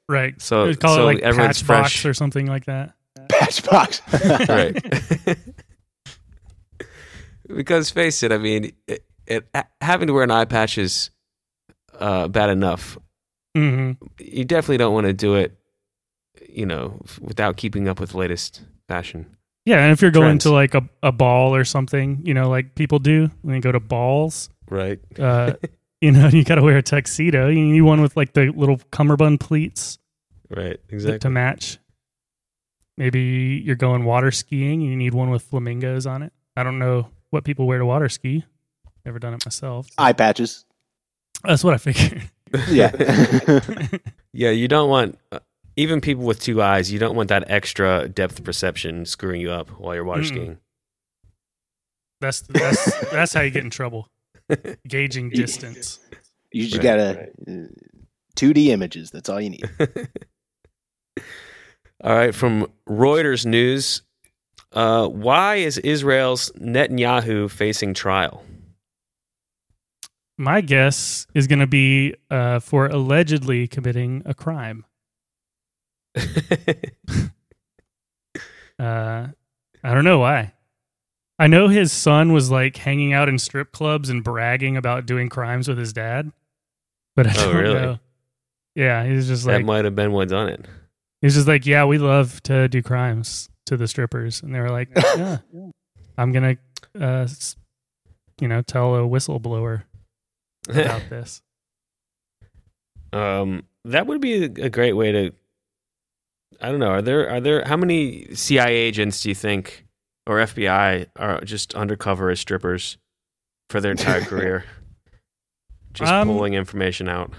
right. 0.09 0.41
So, 0.41 0.67
They 0.69 0.77
call 0.77 0.95
so 0.97 1.03
it 1.03 1.05
like 1.05 1.19
everyone's 1.23 1.63
Patchbox 1.63 1.67
fresh, 1.67 2.07
or 2.07 2.15
something 2.15 2.47
like 2.47 2.65
that. 2.65 2.95
Patchbox. 3.29 4.49
right? 6.89 6.89
because 7.55 7.91
face 7.91 8.23
it, 8.23 8.33
I 8.33 8.39
mean, 8.39 8.73
it, 8.87 9.05
it, 9.27 9.47
having 9.83 10.07
to 10.07 10.15
wear 10.15 10.23
an 10.25 10.31
eye 10.31 10.47
patch 10.47 10.79
is 10.79 11.11
uh, 11.99 12.29
bad 12.29 12.49
enough. 12.49 12.97
hmm 13.55 13.93
You 14.19 14.47
definitely 14.47 14.79
don't 14.79 14.95
want 14.95 15.07
to 15.07 15.13
do 15.13 15.35
it, 15.35 15.55
you 16.49 16.65
know, 16.65 17.01
without 17.21 17.59
keeping 17.59 17.89
up 17.89 18.01
with 18.01 18.15
latest 18.15 18.63
fashion. 18.89 19.36
Yeah, 19.67 19.83
and 19.83 19.93
if 19.93 20.01
you're 20.01 20.11
going 20.13 20.39
Trends. 20.39 20.45
to 20.45 20.53
like 20.53 20.75
a, 20.75 20.89
a 21.03 21.13
ball 21.13 21.55
or 21.55 21.65
something, 21.65 22.23
you 22.25 22.33
know, 22.33 22.49
like 22.49 22.75
people 22.75 22.99
do 23.01 23.31
when 23.43 23.55
they 23.55 23.61
go 23.61 23.73
to 23.73 23.81
balls, 23.81 24.49
Right. 24.71 24.99
uh, 25.19 25.55
you 26.01 26.13
know, 26.13 26.29
you 26.29 26.45
got 26.45 26.55
to 26.55 26.63
wear 26.63 26.79
a 26.79 26.83
tuxedo. 26.83 27.49
You 27.49 27.61
need 27.61 27.81
one 27.83 28.01
with 28.01 28.17
like 28.17 28.33
the 28.33 28.53
little 28.57 28.79
cummerbund 28.93 29.41
pleats 29.41 29.99
Right. 30.49 30.79
to- 30.89 30.95
Exactly. 30.95 31.19
to 31.19 31.31
match. 31.31 31.79
Maybe 32.97 33.61
you're 33.65 33.77
going 33.77 34.05
water 34.05 34.31
skiing 34.31 34.81
and 34.83 34.91
you 34.91 34.97
need 34.97 35.13
one 35.13 35.29
with 35.31 35.43
flamingos 35.43 36.07
on 36.07 36.23
it. 36.23 36.33
I 36.57 36.63
don't 36.63 36.79
know 36.79 37.09
what 37.31 37.45
people 37.45 37.67
wear 37.67 37.79
to 37.79 37.85
water 37.85 38.09
ski. 38.09 38.45
Never 39.05 39.19
done 39.19 39.35
it 39.35 39.45
myself. 39.45 39.89
Eye 39.99 40.13
patches. 40.15 40.65
That's 41.45 41.63
what 41.63 41.75
I 41.75 41.79
figured. 41.79 42.23
Yeah. 42.71 42.93
Yeah, 44.33 44.51
you 44.51 44.69
don't 44.69 44.91
want 44.91 45.19
uh, 45.33 45.39
even 45.77 46.01
people 46.01 46.25
with 46.25 46.41
two 46.41 46.61
eyes. 46.63 46.91
You 46.91 46.99
don't 46.99 47.15
want 47.17 47.29
that 47.29 47.45
extra 47.51 48.09
depth 48.09 48.43
perception 48.45 49.05
screwing 49.07 49.41
you 49.41 49.51
up 49.51 49.69
while 49.71 49.95
you're 49.95 50.05
water 50.05 50.23
Mm-mm. 50.23 50.27
skiing. 50.29 50.59
That's 52.21 52.41
that's 52.43 53.11
that's 53.11 53.33
how 53.35 53.43
you 53.43 53.51
get 53.51 53.65
in 53.65 53.71
trouble. 53.71 54.09
Gauging 54.89 55.31
distance. 55.31 55.99
you 56.53 56.65
just 56.65 56.77
Right, 56.77 56.83
gotta 56.83 57.29
uh, 57.49 57.67
2D 58.37 58.69
images. 58.69 59.11
That's 59.11 59.29
all 59.29 59.41
you 59.41 59.51
need. 59.51 59.69
All 62.05 62.15
right, 62.15 62.35
from 62.35 62.67
Reuters 62.87 63.47
News, 63.47 64.03
uh, 64.73 65.09
why 65.09 65.57
is 65.57 65.79
Israel's 65.79 66.53
Netanyahu 66.61 67.51
facing 67.51 67.95
trial? 67.95 68.45
My 70.37 70.61
guess 70.61 71.27
is 71.35 71.47
going 71.47 71.61
to 71.61 71.67
be 71.67 72.15
uh, 72.31 72.61
for 72.61 72.87
allegedly 72.87 73.67
committing 73.67 74.23
a 74.27 74.35
crime. 74.35 74.85
Uh, 78.79 79.29
I 79.83 79.95
don't 79.95 80.05
know 80.05 80.19
why. 80.19 80.53
I 81.39 81.47
know 81.47 81.69
his 81.69 81.93
son 81.93 82.33
was 82.35 82.51
like 82.51 82.77
hanging 82.77 83.13
out 83.15 83.27
in 83.29 83.39
strip 83.39 83.73
clubs 83.73 84.11
and 84.11 84.23
bragging 84.23 84.77
about 84.77 85.07
doing 85.07 85.29
crimes 85.31 85.67
with 85.69 85.79
his 85.79 85.93
dad, 85.95 86.31
but 87.15 87.27
I 87.27 87.31
Oh, 87.39 87.53
don't 87.53 87.57
really? 87.57 87.75
know. 87.81 87.99
Yeah, 88.75 89.05
he's 89.07 89.29
just 89.29 89.47
like 89.47 89.61
that 89.61 89.65
might 89.65 89.85
have 89.87 89.95
been 89.95 90.13
what 90.13 90.29
done 90.29 90.51
it. 90.51 90.67
he's 91.23 91.35
just 91.35 91.49
like, 91.49 91.65
yeah, 91.65 91.87
we 91.87 91.97
love 91.97 92.43
to 92.43 92.69
do 92.69 92.83
crimes 92.83 93.49
to 93.65 93.79
the 93.79 93.89
strippers, 93.89 94.43
and 94.43 94.55
they 94.55 94.61
were 94.61 94.71
like, 94.71 94.91
yeah, 94.95 95.39
I'm 96.19 96.33
gonna, 96.33 96.59
uh, 97.01 97.27
you 98.41 98.49
know, 98.49 98.61
tell 98.61 98.95
a 98.97 99.01
whistleblower 99.01 99.85
about 100.69 101.01
this. 101.09 101.41
um, 103.15 103.65
that 103.87 104.07
would 104.07 104.21
be 104.21 104.45
a, 104.45 104.67
a 104.67 104.69
great 104.71 104.93
way 104.93 105.13
to. 105.13 105.33
I 106.61 106.71
don't 106.71 106.81
know. 106.81 106.89
Are 106.91 107.03
there 107.03 107.29
are 107.31 107.41
there 107.41 107.65
how 107.65 107.77
many 107.77 108.35
CIA 108.35 108.75
agents 108.75 109.21
do 109.23 109.29
you 109.29 109.35
think 109.35 109.87
or 110.27 110.39
FBI 110.39 111.07
are 111.17 111.41
just 111.43 111.75
undercover 111.75 112.31
as 112.31 112.41
strippers 112.41 112.97
for 113.71 113.81
their 113.81 113.91
entire 113.93 114.21
career, 114.31 114.65
just 115.93 116.11
Um, 116.11 116.29
pulling 116.29 116.55
information 116.55 117.09
out? 117.09 117.33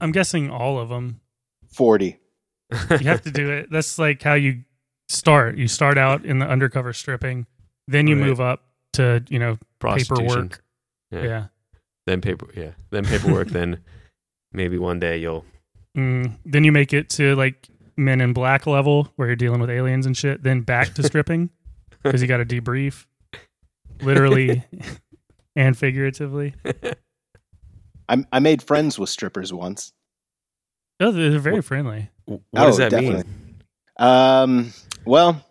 I'm 0.00 0.12
guessing 0.12 0.50
all 0.50 0.78
of 0.78 0.88
them. 0.88 1.20
40. 1.72 2.18
You 2.90 2.98
have 3.08 3.22
to 3.22 3.30
do 3.30 3.50
it. 3.50 3.68
That's 3.70 3.98
like 3.98 4.22
how 4.22 4.34
you 4.34 4.64
start. 5.08 5.56
You 5.56 5.68
start 5.68 5.98
out 5.98 6.24
in 6.24 6.38
the 6.38 6.46
undercover 6.46 6.92
stripping, 6.92 7.46
then 7.86 8.06
you 8.06 8.16
Right. 8.16 8.26
move 8.26 8.40
up 8.40 8.64
to 8.94 9.24
you 9.28 9.38
know 9.38 9.58
Prostitution. 9.78 10.26
paperwork. 10.26 10.62
Yeah. 11.10 11.22
Yeah. 11.24 11.46
Then 12.06 12.20
paper. 12.20 12.48
Yeah. 12.56 12.70
Then 12.90 13.04
paperwork. 13.04 13.48
then 13.50 13.78
maybe 14.52 14.78
one 14.78 14.98
day 15.00 15.18
you'll. 15.18 15.44
Mm, 15.96 16.36
then 16.46 16.64
you 16.64 16.72
make 16.72 16.92
it 16.92 17.10
to 17.10 17.34
like 17.36 17.68
Men 18.04 18.20
in 18.20 18.32
Black 18.32 18.66
level 18.66 19.08
where 19.16 19.28
you're 19.28 19.36
dealing 19.36 19.60
with 19.60 19.70
aliens 19.70 20.06
and 20.06 20.16
shit. 20.16 20.42
Then 20.42 20.60
back 20.62 20.94
to 20.94 21.02
stripping 21.08 21.50
because 22.02 22.20
you 22.22 22.28
got 22.28 22.38
to 22.38 22.44
debrief, 22.44 23.06
literally 24.00 24.64
and 25.56 25.76
figuratively. 25.76 26.54
I, 28.08 28.24
I 28.32 28.38
made 28.40 28.62
friends 28.62 28.98
with 28.98 29.08
strippers 29.10 29.52
once. 29.52 29.92
Oh, 31.00 31.10
they're 31.10 31.38
very 31.38 31.62
friendly. 31.62 32.10
What 32.26 32.40
Oh, 32.54 32.66
does 32.66 32.76
that 32.78 32.90
definitely. 32.90 33.24
mean? 33.24 33.56
Um, 33.98 34.72
well, 35.04 35.44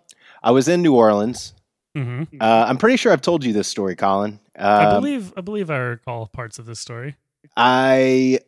I 0.43 0.51
was 0.51 0.67
in 0.67 0.81
New 0.81 0.96
Orleans. 0.96 1.53
hmm 1.96 2.24
Uh, 2.39 2.65
I'm 2.67 2.77
pretty 2.77 2.98
sure 2.98 3.12
I've 3.12 3.22
told 3.22 3.43
you 3.43 3.53
this 3.53 3.67
story, 3.67 3.96
Colin. 3.96 4.39
I 4.58 4.86
Um, 4.86 5.01
believe 5.01 5.34
I 5.38 5.41
believe 5.41 5.70
I 5.70 5.77
recall 5.77 6.27
parts 6.27 6.60
of 6.60 6.65
this 6.65 6.79
story. 6.79 7.15
I 7.58 8.39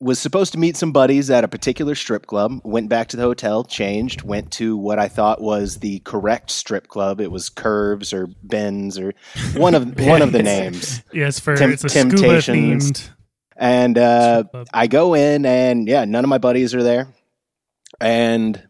was 0.00 0.20
supposed 0.20 0.52
to 0.52 0.58
meet 0.58 0.76
some 0.76 0.92
buddies 0.92 1.28
at 1.30 1.44
a 1.44 1.48
particular 1.48 1.94
strip 1.94 2.26
club. 2.26 2.60
Went 2.64 2.88
back 2.88 3.08
to 3.08 3.16
the 3.16 3.22
hotel, 3.24 3.64
changed, 3.64 4.22
went 4.22 4.52
to 4.52 4.76
what 4.76 4.98
I 4.98 5.08
thought 5.08 5.40
was 5.40 5.78
the 5.78 5.98
correct 6.00 6.50
strip 6.50 6.86
club. 6.86 7.20
It 7.20 7.32
was 7.32 7.48
Curves 7.48 8.12
or 8.12 8.28
Ben's 8.42 8.98
or 8.98 9.14
one 9.56 9.74
of 9.74 9.98
one 10.00 10.22
of 10.22 10.32
the 10.32 10.42
names. 10.42 11.02
Yes, 11.12 11.40
for 11.40 11.56
Tem- 11.56 11.76
Temptations. 11.76 12.92
themed. 12.92 13.10
And 13.56 13.98
uh. 13.98 14.44
I 14.72 14.86
go 14.86 15.14
in, 15.14 15.44
and 15.44 15.88
yeah, 15.88 16.04
none 16.04 16.24
of 16.24 16.28
my 16.28 16.38
buddies 16.38 16.76
are 16.76 16.82
there, 16.84 17.08
and 18.00 18.68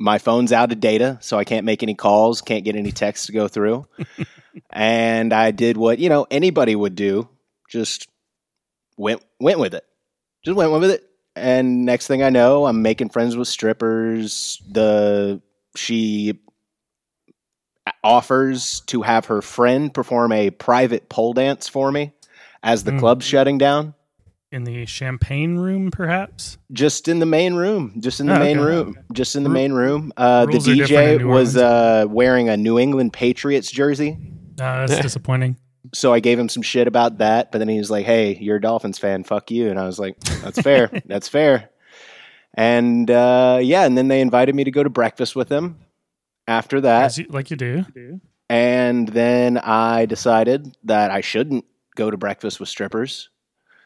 my 0.00 0.18
phone's 0.18 0.52
out 0.52 0.72
of 0.72 0.80
data, 0.80 1.18
so 1.20 1.38
I 1.38 1.44
can't 1.44 1.64
make 1.64 1.84
any 1.84 1.94
calls, 1.94 2.42
can't 2.42 2.64
get 2.64 2.74
any 2.74 2.90
texts 2.90 3.26
to 3.26 3.32
go 3.32 3.46
through. 3.46 3.86
and 4.70 5.32
I 5.32 5.52
did 5.52 5.76
what 5.76 6.00
you 6.00 6.08
know 6.08 6.26
anybody 6.32 6.74
would 6.74 6.96
do, 6.96 7.28
just 7.70 8.08
went 8.96 9.22
went 9.38 9.60
with 9.60 9.74
it, 9.74 9.84
just 10.44 10.56
went 10.56 10.72
with 10.72 10.90
it. 10.90 11.08
And 11.34 11.84
next 11.86 12.06
thing 12.08 12.22
I 12.22 12.30
know, 12.30 12.66
I'm 12.66 12.82
making 12.82 13.08
friends 13.08 13.36
with 13.36 13.48
strippers. 13.48 14.60
The 14.70 15.40
she 15.76 16.38
offers 18.04 18.80
to 18.86 19.02
have 19.02 19.26
her 19.26 19.42
friend 19.42 19.92
perform 19.92 20.32
a 20.32 20.50
private 20.50 21.08
pole 21.08 21.32
dance 21.32 21.68
for 21.68 21.90
me 21.90 22.12
as 22.62 22.84
the 22.84 22.92
Mm. 22.92 22.98
club's 23.00 23.24
shutting 23.24 23.58
down 23.58 23.94
in 24.52 24.64
the 24.64 24.84
champagne 24.86 25.56
room, 25.56 25.90
perhaps. 25.90 26.58
just 26.72 27.08
in 27.08 27.18
the 27.18 27.26
main 27.26 27.54
room 27.54 27.94
just 28.00 28.20
in 28.20 28.26
the 28.26 28.34
Oh, 28.34 28.38
main 28.38 28.58
okay. 28.58 28.66
room 28.66 28.98
just 29.12 29.34
in 29.34 29.42
the 29.44 29.48
Ru- 29.48 29.54
main 29.54 29.72
room 29.72 30.12
uh, 30.16 30.42
the 30.44 30.52
rules 30.52 30.68
are 30.68 30.74
different 30.74 31.08
in 31.08 31.18
dj 31.20 31.30
was 31.30 31.56
uh, 31.56 32.04
wearing 32.08 32.48
a 32.48 32.56
new 32.56 32.78
england 32.78 33.12
patriots 33.12 33.70
jersey 33.70 34.18
Uh, 34.60 34.86
that's 34.86 35.00
disappointing. 35.02 35.56
So 35.92 36.12
i 36.12 36.20
gave 36.20 36.38
him 36.38 36.48
some 36.48 36.62
shit 36.62 36.86
about 36.86 37.18
that 37.18 37.50
but 37.52 37.58
then 37.58 37.68
he 37.68 37.78
was 37.78 37.90
like 37.90 38.06
hey 38.06 38.36
you're 38.40 38.56
a 38.56 38.60
dolphins 38.60 38.98
fan 38.98 39.24
fuck 39.24 39.50
you 39.50 39.68
and 39.70 39.78
i 39.78 39.84
was 39.86 39.98
like 39.98 40.18
that's 40.42 40.60
fair 40.60 40.90
that's 41.06 41.28
fair 41.28 41.70
and 42.54 43.10
uh, 43.10 43.58
yeah 43.62 43.84
and 43.84 43.96
then 43.96 44.08
they 44.08 44.20
invited 44.20 44.54
me 44.54 44.64
to 44.64 44.70
go 44.70 44.82
to 44.82 44.90
breakfast 44.90 45.34
with 45.34 45.48
them 45.48 45.78
after 46.46 46.80
that 46.80 47.04
As 47.04 47.18
you, 47.18 47.26
like 47.30 47.50
you 47.50 47.56
do. 47.56 47.84
and 48.50 49.08
then 49.08 49.56
I 49.58 50.06
decided 50.06 50.76
that 50.84 51.10
I 51.10 51.20
shouldn't 51.22 51.64
go 51.94 52.10
to 52.10 52.16
breakfast 52.16 52.58
with 52.60 52.68
strippers. 52.68 53.28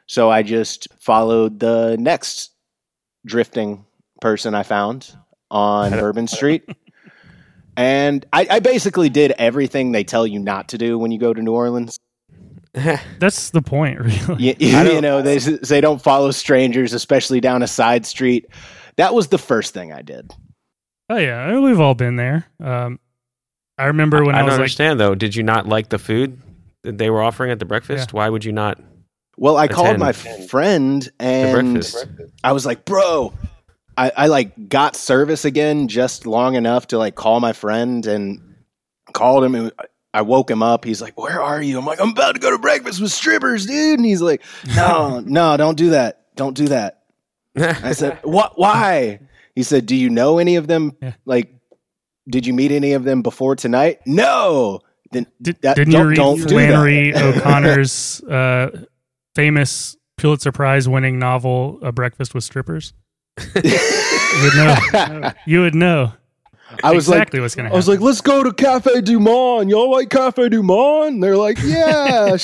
So 0.06 0.30
I 0.30 0.42
just 0.42 0.88
followed 0.98 1.60
the 1.60 1.96
next 1.98 2.52
drifting 3.24 3.84
person 4.20 4.54
I 4.54 4.62
found 4.62 5.14
on 5.50 5.90
Bourbon 6.00 6.26
Street. 6.26 6.64
And 7.76 8.24
I, 8.32 8.46
I 8.50 8.60
basically 8.60 9.08
did 9.10 9.32
everything 9.38 9.92
they 9.92 10.04
tell 10.04 10.26
you 10.26 10.38
not 10.38 10.68
to 10.70 10.78
do 10.78 10.98
when 10.98 11.10
you 11.12 11.18
go 11.18 11.34
to 11.34 11.42
New 11.42 11.52
Orleans. 11.52 11.98
That's 12.72 13.50
the 13.50 13.62
point, 13.62 14.00
really. 14.28 14.42
You, 14.42 14.54
you, 14.58 14.76
I 14.76 14.84
don't- 14.84 15.02
know, 15.02 15.22
they 15.22 15.36
s- 15.36 15.68
say 15.68 15.80
don't 15.80 16.00
follow 16.02 16.30
strangers, 16.30 16.92
especially 16.92 17.40
down 17.40 17.62
a 17.62 17.66
side 17.66 18.06
street. 18.06 18.46
That 18.96 19.14
was 19.14 19.28
the 19.28 19.38
first 19.38 19.74
thing 19.74 19.92
I 19.92 20.02
did. 20.02 20.32
Oh 21.08 21.16
yeah, 21.18 21.58
we've 21.60 21.80
all 21.80 21.94
been 21.94 22.16
there. 22.16 22.46
Um, 22.62 22.98
I 23.78 23.84
remember 23.86 24.24
when 24.24 24.34
I 24.34 24.38
I, 24.38 24.40
don't 24.40 24.46
was 24.46 24.52
like, 24.54 24.60
understand 24.60 24.98
though. 25.00 25.14
Did 25.14 25.36
you 25.36 25.42
not 25.42 25.68
like 25.68 25.88
the 25.90 25.98
food 25.98 26.40
that 26.82 26.98
they 26.98 27.10
were 27.10 27.22
offering 27.22 27.50
at 27.50 27.58
the 27.58 27.64
breakfast? 27.66 28.12
Why 28.12 28.28
would 28.28 28.44
you 28.44 28.52
not 28.52 28.80
Well, 29.36 29.56
I 29.56 29.68
called 29.68 29.98
my 29.98 30.12
friend 30.12 31.02
the 31.02 31.12
and 31.24 31.74
breakfast? 31.74 32.06
I 32.42 32.52
was 32.52 32.64
like, 32.66 32.84
bro, 32.84 33.32
I, 33.96 34.12
I 34.16 34.26
like 34.26 34.68
got 34.68 34.94
service 34.96 35.44
again 35.44 35.88
just 35.88 36.26
long 36.26 36.54
enough 36.54 36.88
to 36.88 36.98
like 36.98 37.14
call 37.14 37.40
my 37.40 37.52
friend 37.52 38.04
and 38.06 38.56
called 39.12 39.44
him 39.44 39.54
and 39.54 39.72
I 40.12 40.22
woke 40.22 40.50
him 40.50 40.62
up. 40.62 40.84
He's 40.84 41.00
like, 41.02 41.18
Where 41.18 41.40
are 41.42 41.62
you? 41.62 41.78
I'm 41.78 41.86
like, 41.86 42.00
I'm 42.00 42.10
about 42.10 42.34
to 42.34 42.40
go 42.40 42.50
to 42.50 42.58
breakfast 42.58 43.00
with 43.00 43.12
strippers, 43.12 43.66
dude. 43.66 43.98
And 43.98 44.06
he's 44.06 44.20
like, 44.22 44.42
No, 44.74 45.20
no, 45.26 45.56
don't 45.56 45.76
do 45.78 45.90
that. 45.90 46.26
Don't 46.36 46.54
do 46.56 46.68
that. 46.68 47.02
I 47.56 47.92
said, 47.92 48.18
What 48.22 48.58
why? 48.58 49.20
He 49.54 49.62
said, 49.62 49.86
Do 49.86 49.96
you 49.96 50.10
know 50.10 50.38
any 50.38 50.56
of 50.56 50.66
them 50.66 50.96
Yeah. 51.00 51.14
like 51.24 51.52
did 52.28 52.44
you 52.46 52.52
meet 52.52 52.72
any 52.72 52.92
of 52.94 53.04
them 53.04 53.22
before 53.22 53.54
tonight? 53.56 54.00
No. 54.04 54.80
Then 55.12 55.26
Did, 55.40 55.62
That- 55.62 55.76
didn't 55.76 55.92
you 55.94 56.04
read 56.04 56.16
do. 56.16 56.48
Flannery 56.48 57.14
O'Connor's 57.16 58.20
uh, 58.24 58.84
famous 59.36 59.96
Pulitzer 60.16 60.50
Prize 60.50 60.88
winning 60.88 61.18
novel, 61.20 61.78
A 61.82 61.92
Breakfast 61.92 62.34
with 62.34 62.42
Strippers? 62.42 62.92
You 63.38 64.42
would 64.42 64.54
know. 64.54 65.32
you 65.46 65.60
would 65.60 65.74
know 65.74 66.12
I 66.82 66.92
was 66.92 67.08
exactly 67.08 67.40
what's 67.40 67.56
like, 67.56 67.56
to 67.56 67.62
happen. 67.64 67.74
I 67.74 67.76
was 67.76 67.88
like, 67.88 68.00
let's 68.00 68.20
go 68.20 68.42
to 68.42 68.52
Cafe 68.52 69.00
Du 69.02 69.20
Monde. 69.20 69.70
Y'all 69.70 69.90
like 69.90 70.10
Cafe 70.10 70.48
Du 70.48 70.62
Monde? 70.62 71.14
And 71.14 71.22
they're 71.22 71.36
like, 71.36 71.58
yeah. 71.62 72.30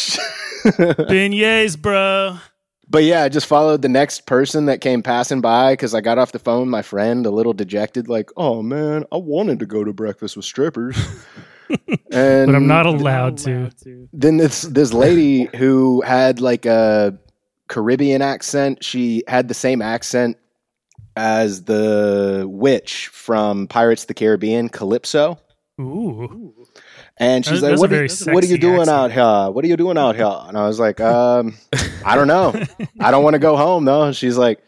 beignets, 0.65 1.81
bro. 1.81 2.39
but 2.89 3.05
yeah, 3.05 3.25
I 3.25 3.29
just 3.29 3.47
followed 3.47 3.83
the 3.83 3.89
next 3.89 4.27
person 4.27 4.67
that 4.67 4.81
came 4.81 5.03
passing 5.03 5.41
by 5.41 5.73
because 5.73 5.95
I 5.95 6.01
got 6.01 6.19
off 6.19 6.33
the 6.33 6.39
phone. 6.39 6.61
with 6.61 6.69
My 6.69 6.83
friend, 6.83 7.27
a 7.27 7.31
little 7.31 7.53
dejected, 7.53 8.09
like, 8.09 8.31
oh 8.37 8.63
man, 8.63 9.05
I 9.13 9.17
wanted 9.17 9.59
to 9.61 9.67
go 9.67 9.85
to 9.85 9.93
breakfast 9.93 10.37
with 10.37 10.45
strippers. 10.45 10.97
and 12.11 12.47
But 12.47 12.55
I'm 12.55 12.67
not 12.67 12.87
allowed 12.87 13.39
to. 13.39 13.71
then 14.13 14.37
this 14.37 14.63
this 14.63 14.93
lady 14.93 15.49
who 15.57 16.03
had 16.03 16.41
like 16.41 16.65
a 16.65 17.19
Caribbean 17.69 18.23
accent, 18.23 18.85
she 18.85 19.25
had 19.27 19.49
the 19.49 19.55
same 19.55 19.83
accent 19.83 20.37
as 21.17 21.65
the 21.65 22.47
witch 22.49 23.09
from 23.09 23.67
Pirates 23.69 24.03
of 24.05 24.09
the 24.09 24.15
Caribbean, 24.15 24.69
Calypso. 24.69 25.39
Ooh. 25.81 26.55
And 27.19 27.45
she's 27.45 27.61
That- 27.61 27.73
like, 27.73 27.81
"What 27.81 27.93
are, 27.93 28.05
you, 28.05 28.35
what 28.35 28.45
are 28.45 28.47
you 28.47 28.59
doing 28.59 28.81
accent. 28.83 28.97
out 28.97 29.13
here? 29.13 29.53
What 29.53 29.65
are 29.65 29.69
you 29.69 29.77
doing 29.77 29.99
out 29.99 30.17
here?" 30.17 30.25
And 30.49 30.57
I 30.57 30.67
was 30.67 30.79
like, 30.81 31.01
um, 31.01 31.55
"I 32.05 32.15
don't 32.15 32.29
know. 32.29 32.55
I 33.01 33.11
don't 33.11 33.23
want 33.23 33.35
to 33.35 33.39
go 33.41 33.57
home 33.57 33.85
though." 33.85 34.03
And 34.05 34.17
she's 34.17 34.37
like, 34.39 34.61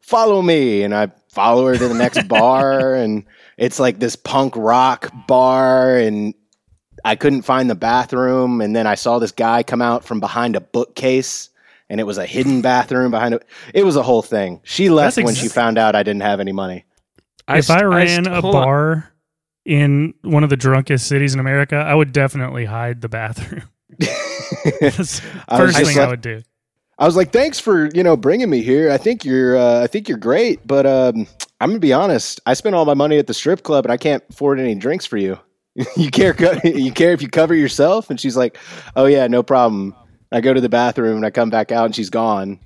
"Follow 0.00 0.40
me," 0.42 0.82
and 0.82 0.94
I 0.94 1.10
follow 1.32 1.66
her 1.66 1.76
to 1.76 1.88
the 1.88 1.94
next 1.94 2.26
bar, 2.28 2.94
and 2.94 3.24
it's 3.58 3.78
like 3.78 4.00
this 4.00 4.16
punk 4.16 4.54
rock 4.56 5.12
bar, 5.26 5.96
and 5.96 6.34
I 7.04 7.16
couldn't 7.16 7.42
find 7.42 7.68
the 7.70 7.74
bathroom, 7.74 8.60
and 8.60 8.74
then 8.74 8.86
I 8.86 8.94
saw 8.94 9.18
this 9.18 9.32
guy 9.32 9.62
come 9.62 9.82
out 9.82 10.04
from 10.04 10.20
behind 10.20 10.56
a 10.56 10.60
bookcase. 10.60 11.49
And 11.90 12.00
it 12.00 12.04
was 12.04 12.16
a 12.16 12.24
hidden 12.24 12.62
bathroom 12.62 13.10
behind 13.10 13.34
it. 13.34 13.44
It 13.74 13.84
was 13.84 13.96
a 13.96 14.02
whole 14.02 14.22
thing. 14.22 14.60
She 14.62 14.88
left 14.88 15.16
That's 15.16 15.26
when 15.26 15.34
she 15.34 15.48
found 15.48 15.76
out 15.76 15.94
I 15.94 16.02
didn't 16.02 16.22
have 16.22 16.40
any 16.40 16.52
money. 16.52 16.86
if 17.48 17.48
I 17.48 17.60
st- 17.60 17.84
ran 17.84 18.24
st- 18.24 18.26
a 18.28 18.40
hold 18.40 18.54
on. 18.54 18.62
bar 18.64 19.12
in 19.66 20.14
one 20.22 20.42
of 20.44 20.50
the 20.50 20.56
drunkest 20.56 21.06
cities 21.08 21.34
in 21.34 21.40
America, 21.40 21.76
I 21.76 21.94
would 21.94 22.12
definitely 22.12 22.64
hide 22.64 23.00
the 23.02 23.08
bathroom. 23.08 23.64
That's 24.80 25.20
I 25.48 25.60
was 25.60 25.72
first 25.74 25.78
just 25.78 25.90
thing 25.90 25.98
I 25.98 26.02
like- 26.02 26.10
would 26.10 26.20
do. 26.22 26.42
I 26.98 27.06
was 27.06 27.16
like, 27.16 27.32
"Thanks 27.32 27.58
for 27.58 27.88
you 27.94 28.02
know 28.02 28.14
bringing 28.14 28.50
me 28.50 28.60
here. 28.62 28.90
I 28.90 28.98
think 28.98 29.24
you're 29.24 29.56
uh, 29.56 29.82
I 29.82 29.86
think 29.86 30.06
you're 30.06 30.18
great, 30.18 30.66
but 30.66 30.84
um, 30.84 31.26
I'm 31.58 31.70
gonna 31.70 31.78
be 31.78 31.94
honest. 31.94 32.40
I 32.44 32.52
spent 32.52 32.74
all 32.74 32.84
my 32.84 32.92
money 32.92 33.16
at 33.18 33.26
the 33.26 33.32
strip 33.32 33.62
club, 33.62 33.86
and 33.86 33.92
I 33.92 33.96
can't 33.96 34.22
afford 34.28 34.60
any 34.60 34.74
drinks 34.74 35.06
for 35.06 35.16
you. 35.16 35.38
you 35.96 36.10
care 36.10 36.34
co- 36.34 36.58
you 36.62 36.92
care 36.92 37.12
if 37.12 37.22
you 37.22 37.28
cover 37.28 37.54
yourself?" 37.54 38.10
And 38.10 38.20
she's 38.20 38.36
like, 38.36 38.58
"Oh 38.96 39.06
yeah, 39.06 39.26
no 39.28 39.42
problem." 39.42 39.94
I 40.32 40.40
go 40.40 40.54
to 40.54 40.60
the 40.60 40.68
bathroom 40.68 41.16
and 41.16 41.26
I 41.26 41.30
come 41.30 41.50
back 41.50 41.72
out, 41.72 41.86
and 41.86 41.94
she's 41.94 42.10
gone. 42.10 42.58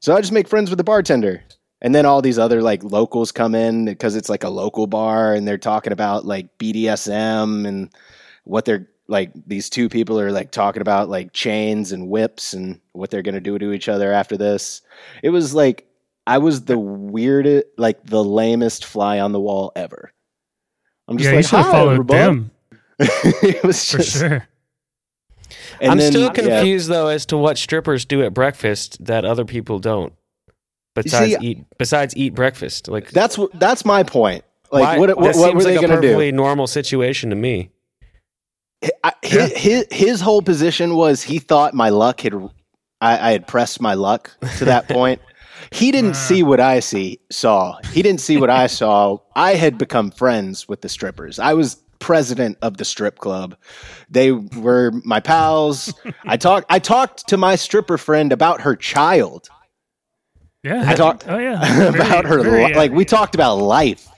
So 0.00 0.14
I 0.14 0.20
just 0.20 0.32
make 0.32 0.48
friends 0.48 0.70
with 0.70 0.76
the 0.78 0.84
bartender, 0.84 1.42
and 1.80 1.94
then 1.94 2.06
all 2.06 2.22
these 2.22 2.38
other 2.38 2.62
like 2.62 2.82
locals 2.84 3.32
come 3.32 3.54
in 3.54 3.84
because 3.86 4.14
it's 4.16 4.28
like 4.28 4.44
a 4.44 4.50
local 4.50 4.86
bar, 4.86 5.34
and 5.34 5.46
they're 5.46 5.58
talking 5.58 5.92
about 5.92 6.24
like 6.24 6.56
BDSM 6.58 7.66
and 7.66 7.90
what 8.44 8.64
they're 8.64 8.88
like 9.08 9.32
these 9.46 9.70
two 9.70 9.88
people 9.88 10.20
are 10.20 10.30
like 10.30 10.50
talking 10.50 10.82
about 10.82 11.08
like 11.08 11.32
chains 11.32 11.92
and 11.92 12.08
whips 12.10 12.52
and 12.52 12.78
what 12.92 13.10
they're 13.10 13.22
gonna 13.22 13.40
do 13.40 13.58
to 13.58 13.72
each 13.72 13.88
other 13.88 14.12
after 14.12 14.36
this. 14.36 14.82
It 15.22 15.30
was 15.30 15.54
like 15.54 15.86
I 16.26 16.38
was 16.38 16.66
the 16.66 16.78
weirdest, 16.78 17.66
like 17.78 18.04
the 18.04 18.22
lamest 18.22 18.84
fly 18.84 19.18
on 19.18 19.32
the 19.32 19.40
wall 19.40 19.72
ever. 19.74 20.12
I'm 21.08 21.16
just 21.16 21.30
Yeah, 21.30 21.36
like, 21.36 21.46
"Hi, 21.46 21.80
everybody." 21.80 22.18
them 22.18 22.50
it 22.98 23.64
was 23.64 23.90
for 23.90 23.98
just, 23.98 24.18
sure. 24.18 24.46
And 25.80 25.92
I'm 25.92 25.98
then- 25.98 26.12
still 26.12 26.22
yeah. 26.22 26.32
confused 26.32 26.88
though 26.88 27.08
as 27.08 27.26
to 27.26 27.36
what 27.36 27.58
strippers 27.58 28.04
do 28.04 28.22
at 28.22 28.34
breakfast 28.34 29.04
that 29.04 29.24
other 29.24 29.44
people 29.44 29.78
don't. 29.78 30.12
Besides 30.94 31.32
see- 31.40 31.46
eat 31.46 31.64
besides 31.78 32.16
eat 32.16 32.34
breakfast. 32.34 32.88
Like 32.88 33.10
That's 33.10 33.38
that's 33.54 33.84
my 33.84 34.02
point. 34.02 34.44
Like, 34.72 34.82
why- 34.84 34.98
what 34.98 35.06
that 35.08 35.16
what, 35.16 35.26
what 35.26 35.34
seems 35.36 35.54
were 35.54 35.62
they 35.64 35.76
like 35.76 35.84
a 35.84 35.88
gonna 35.88 36.00
do? 36.00 36.08
perfectly 36.08 36.32
normal 36.32 36.66
situation 36.66 37.30
to 37.30 37.36
me. 37.36 37.70
I, 39.02 39.12
his, 39.22 39.52
his 39.56 39.86
his 39.90 40.20
whole 40.20 40.42
position 40.42 40.94
was 40.94 41.22
he 41.22 41.38
thought 41.40 41.74
my 41.74 41.88
luck 41.88 42.20
had 42.20 42.34
I, 43.00 43.28
I 43.28 43.32
had 43.32 43.46
pressed 43.46 43.80
my 43.80 43.94
luck 43.94 44.30
to 44.58 44.64
that 44.66 44.88
point. 44.88 45.20
He 45.72 45.90
didn't 45.90 46.12
Ah. 46.12 46.14
see 46.28 46.42
what 46.44 46.60
I 46.60 46.80
see 46.80 47.18
saw. 47.30 47.78
He 47.92 48.02
didn't 48.02 48.20
see 48.20 48.36
what 48.36 48.50
I 48.50 48.66
saw. 48.68 49.18
I 49.34 49.54
had 49.54 49.78
become 49.78 50.10
friends 50.10 50.68
with 50.68 50.80
the 50.82 50.88
strippers. 50.88 51.38
I 51.38 51.54
was 51.54 51.82
president 51.98 52.58
of 52.62 52.76
the 52.76 52.84
strip 52.84 53.18
club. 53.18 53.56
They 54.10 54.32
were 54.32 54.92
my 55.04 55.20
pals. 55.20 55.92
I 56.24 56.36
talked 56.36 56.66
I 56.70 56.78
talked 56.78 57.28
to 57.28 57.36
my 57.36 57.56
stripper 57.56 57.98
friend 57.98 58.32
about 58.32 58.60
her 58.62 58.76
child. 58.76 59.48
Yeah. 60.62 60.82
I 60.86 60.94
talked 60.94 61.26
oh, 61.28 61.38
yeah. 61.38 61.88
about 61.88 62.24
Very- 62.24 62.26
her 62.26 62.42
very, 62.42 62.64
li- 62.66 62.74
like 62.74 62.92
we 62.92 63.04
talked 63.04 63.34
about 63.34 63.56
life. 63.56 64.08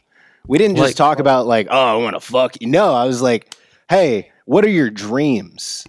We 0.47 0.59
didn't 0.59 0.77
just 0.77 0.89
Like- 0.91 0.97
talk 0.97 1.19
about 1.19 1.47
like, 1.47 1.69
oh, 1.71 1.79
I 1.79 1.95
want 1.97 2.17
to 2.17 2.21
fuck 2.21 2.61
you. 2.61 2.67
No, 2.67 2.93
I 2.95 3.05
was 3.07 3.21
like, 3.23 3.55
hey, 3.89 4.31
what 4.47 4.65
are 4.65 4.71
your 4.71 4.91
dreams? 4.91 5.87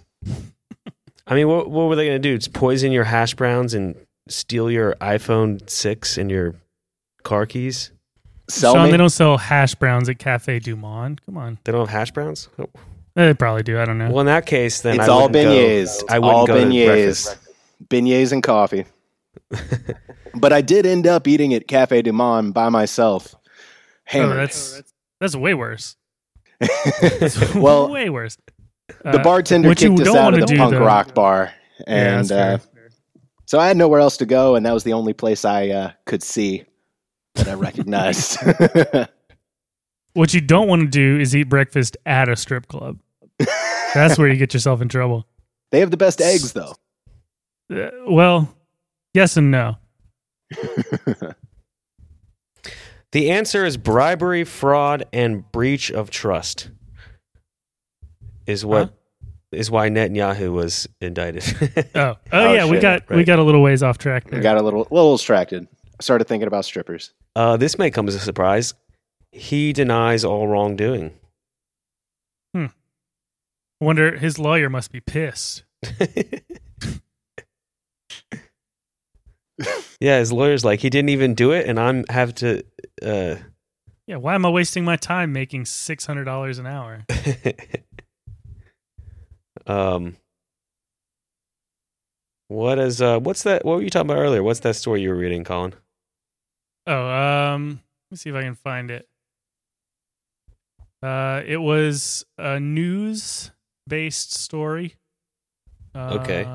I 1.26 1.34
mean, 1.34 1.48
what 1.48 1.70
what 1.70 1.88
were 1.88 1.96
they 1.96 2.06
going 2.06 2.20
to 2.20 2.28
do? 2.28 2.36
Just 2.36 2.52
poison 2.52 2.92
your 2.92 3.04
hash 3.04 3.34
browns 3.34 3.74
and 3.74 3.96
steal 4.28 4.70
your 4.70 4.94
iPhone 5.00 5.68
six 5.70 6.18
and 6.18 6.30
your 6.30 6.54
car 7.22 7.46
keys? 7.46 7.90
Sell 8.48 8.74
Sean, 8.74 8.84
me. 8.86 8.90
they 8.90 8.96
don't 8.96 9.08
sell 9.10 9.36
hash 9.38 9.74
browns 9.74 10.08
at 10.08 10.18
Cafe 10.18 10.58
Du 10.58 10.76
Monde. 10.76 11.20
Come 11.24 11.36
on. 11.38 11.58
They 11.64 11.72
don't 11.72 11.88
have 11.88 11.88
hash 12.00 12.10
browns. 12.10 12.48
Oh. 12.58 12.66
They 13.14 13.32
probably 13.34 13.62
do. 13.62 13.78
I 13.78 13.84
don't 13.84 13.98
know. 13.98 14.10
Well, 14.10 14.20
in 14.20 14.26
that 14.26 14.46
case, 14.46 14.80
then 14.80 14.98
it's 14.98 15.08
I 15.08 15.12
all 15.12 15.28
wouldn't 15.28 15.44
go- 15.46 15.50
beignets. 15.54 16.02
I 16.08 16.18
wouldn't 16.18 16.34
all 16.34 16.46
go 16.46 16.54
to 16.58 16.66
beignets. 16.66 16.86
breakfast. 16.86 17.36
Beignets 17.88 18.32
and 18.32 18.42
coffee. 18.42 18.86
but 20.34 20.52
I 20.52 20.60
did 20.60 20.86
end 20.86 21.06
up 21.06 21.28
eating 21.28 21.54
at 21.54 21.68
Cafe 21.68 22.02
Du 22.02 22.12
Monde 22.12 22.52
by 22.54 22.68
myself. 22.68 23.34
oh, 23.34 23.38
Hammered. 24.04 24.36
that's 24.38 24.82
that's 25.20 25.36
way 25.36 25.54
worse. 25.54 25.96
Well, 27.54 27.88
way 27.90 28.08
worse. 28.10 28.38
the 29.02 29.20
Uh, 29.20 29.22
bartender 29.22 29.68
what 29.68 29.78
kicked 29.78 30.00
us 30.00 30.08
out 30.14 30.34
of 30.34 30.40
the 30.40 30.46
do, 30.46 30.56
punk 30.56 30.72
though- 30.72 30.84
rock 30.84 31.14
bar, 31.14 31.52
and 31.86 32.20
that's 32.20 32.28
fair. 32.28 32.54
uh, 32.54 32.58
so 33.46 33.58
I 33.58 33.68
had 33.68 33.76
nowhere 33.76 34.00
else 34.00 34.16
to 34.18 34.26
go, 34.26 34.54
and 34.54 34.64
that 34.64 34.72
was 34.72 34.84
the 34.84 34.92
only 34.94 35.12
place 35.12 35.44
I 35.44 35.68
uh, 35.68 35.90
could 36.06 36.22
see 36.22 36.64
that 37.34 37.48
I 37.48 37.54
recognized. 37.54 38.38
What 40.14 40.34
you 40.34 40.42
don't 40.42 40.68
want 40.68 40.82
to 40.82 40.88
do 40.88 41.18
is 41.18 41.34
eat 41.34 41.44
breakfast 41.44 41.96
at 42.04 42.28
a 42.28 42.36
strip 42.36 42.68
club. 42.68 42.98
That's 43.94 44.18
where 44.18 44.28
you 44.28 44.36
get 44.36 44.52
yourself 44.52 44.82
in 44.82 44.90
trouble. 44.90 45.26
they 45.70 45.80
have 45.80 45.90
the 45.90 45.96
best 45.96 46.20
eggs, 46.20 46.52
though. 46.52 46.74
Uh, 47.74 47.88
well, 48.06 48.54
yes 49.14 49.38
and 49.38 49.50
no. 49.50 49.76
The 53.12 53.30
answer 53.30 53.64
is 53.66 53.76
bribery, 53.76 54.44
fraud, 54.44 55.04
and 55.12 55.50
breach 55.52 55.90
of 55.90 56.08
trust. 56.10 56.70
Is 58.46 58.64
what 58.64 58.94
is 59.52 59.70
why 59.70 59.90
Netanyahu 59.90 60.50
was 60.52 60.88
indicted. 61.00 61.44
Oh, 61.94 62.00
oh, 62.16 62.16
Oh, 62.32 62.52
yeah, 62.54 62.64
we 62.64 62.76
shit, 62.76 62.82
got 62.82 63.08
we 63.10 63.22
got 63.24 63.38
a 63.38 63.42
little 63.42 63.62
ways 63.62 63.82
off 63.82 63.98
track 63.98 64.30
there. 64.30 64.40
I 64.40 64.42
got 64.42 64.56
a 64.56 64.62
little, 64.62 64.88
little 64.90 65.16
distracted. 65.16 65.68
I 66.02 66.04
started 66.04 66.26
thinking 66.26 66.48
about 66.48 66.64
strippers. 66.64 67.12
uh, 67.36 67.56
this 67.56 67.78
may 67.78 67.88
come 67.88 68.08
as 68.08 68.16
a 68.16 68.18
surprise. 68.18 68.74
He 69.30 69.72
denies 69.72 70.24
all 70.24 70.48
wrongdoing. 70.48 71.12
Hmm. 72.52 72.66
Wonder 73.80 74.16
his 74.18 74.36
lawyer 74.36 74.68
must 74.68 74.90
be 74.90 74.98
pissed. 74.98 75.62
yeah, 80.00 80.18
his 80.18 80.32
lawyer's 80.32 80.64
like 80.64 80.80
he 80.80 80.90
didn't 80.90 81.10
even 81.10 81.34
do 81.34 81.52
it, 81.52 81.68
and 81.68 81.78
I'm 81.78 82.04
have 82.10 82.34
to. 82.36 82.64
Uh, 83.00 83.36
Yeah, 84.08 84.16
why 84.16 84.34
am 84.34 84.44
I 84.44 84.48
wasting 84.48 84.84
my 84.84 84.96
time 84.96 85.32
making 85.32 85.66
six 85.66 86.04
hundred 86.04 86.24
dollars 86.24 86.58
an 86.58 86.66
hour? 86.66 87.06
um, 89.68 90.16
what 92.48 92.80
is 92.80 93.00
uh, 93.00 93.20
what's 93.20 93.44
that? 93.44 93.64
What 93.64 93.76
were 93.76 93.82
you 93.82 93.90
talking 93.90 94.10
about 94.10 94.20
earlier? 94.20 94.42
What's 94.42 94.60
that 94.60 94.74
story 94.74 95.02
you 95.02 95.10
were 95.10 95.16
reading, 95.16 95.44
Colin? 95.44 95.74
Oh, 96.86 97.06
um, 97.08 97.80
let 98.10 98.12
me 98.12 98.16
see 98.16 98.30
if 98.30 98.36
I 98.36 98.42
can 98.42 98.54
find 98.54 98.90
it. 98.90 99.08
Uh, 101.02 101.42
it 101.46 101.56
was 101.58 102.24
a 102.38 102.60
news-based 102.60 104.34
story. 104.34 104.96
Uh, 105.94 106.18
Okay. 106.20 106.46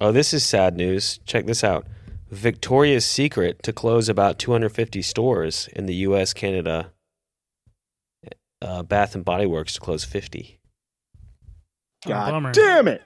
Oh, 0.00 0.12
this 0.12 0.32
is 0.32 0.44
sad 0.44 0.76
news. 0.76 1.18
Check 1.26 1.46
this 1.46 1.64
out. 1.64 1.84
Victoria's 2.30 3.04
Secret 3.04 3.62
to 3.64 3.72
close 3.72 4.08
about 4.08 4.38
250 4.38 5.02
stores 5.02 5.68
in 5.74 5.86
the 5.86 5.94
U.S., 5.94 6.32
Canada. 6.32 6.92
Uh, 8.62 8.82
Bath 8.84 9.14
and 9.16 9.24
Body 9.24 9.46
Works 9.46 9.74
to 9.74 9.80
close 9.80 10.04
50. 10.04 10.60
God 12.06 12.30
bummer. 12.30 12.52
damn 12.52 12.86
it! 12.86 13.02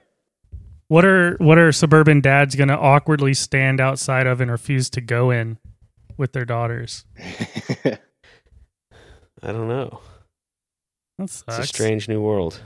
What 0.93 1.05
are 1.05 1.35
what 1.39 1.57
are 1.57 1.71
suburban 1.71 2.21
dads 2.21 2.53
going 2.53 2.67
to 2.67 2.77
awkwardly 2.77 3.33
stand 3.33 3.81
outside 3.81 4.27
of 4.27 4.39
and 4.41 4.51
refuse 4.51 4.91
to 4.91 5.01
go 5.01 5.31
in 5.31 5.57
with 6.17 6.33
their 6.33 6.45
daughters? 6.45 7.03
I 7.83 7.97
don't 9.41 9.67
know. 9.67 10.01
That 11.17 11.23
It's 11.23 11.43
a 11.47 11.63
strange 11.65 12.07
new 12.07 12.21
world. 12.21 12.61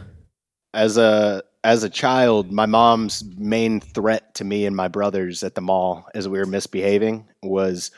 as 0.73 0.97
a 0.97 1.41
as 1.63 1.85
a 1.85 1.89
child, 1.89 2.51
my 2.51 2.65
mom's 2.65 3.23
main 3.37 3.79
threat 3.79 4.35
to 4.35 4.43
me 4.43 4.65
and 4.65 4.75
my 4.75 4.89
brothers 4.89 5.41
at 5.41 5.55
the 5.55 5.61
mall 5.61 6.05
as 6.13 6.27
we 6.27 6.37
were 6.37 6.45
misbehaving 6.45 7.29
was, 7.41 7.91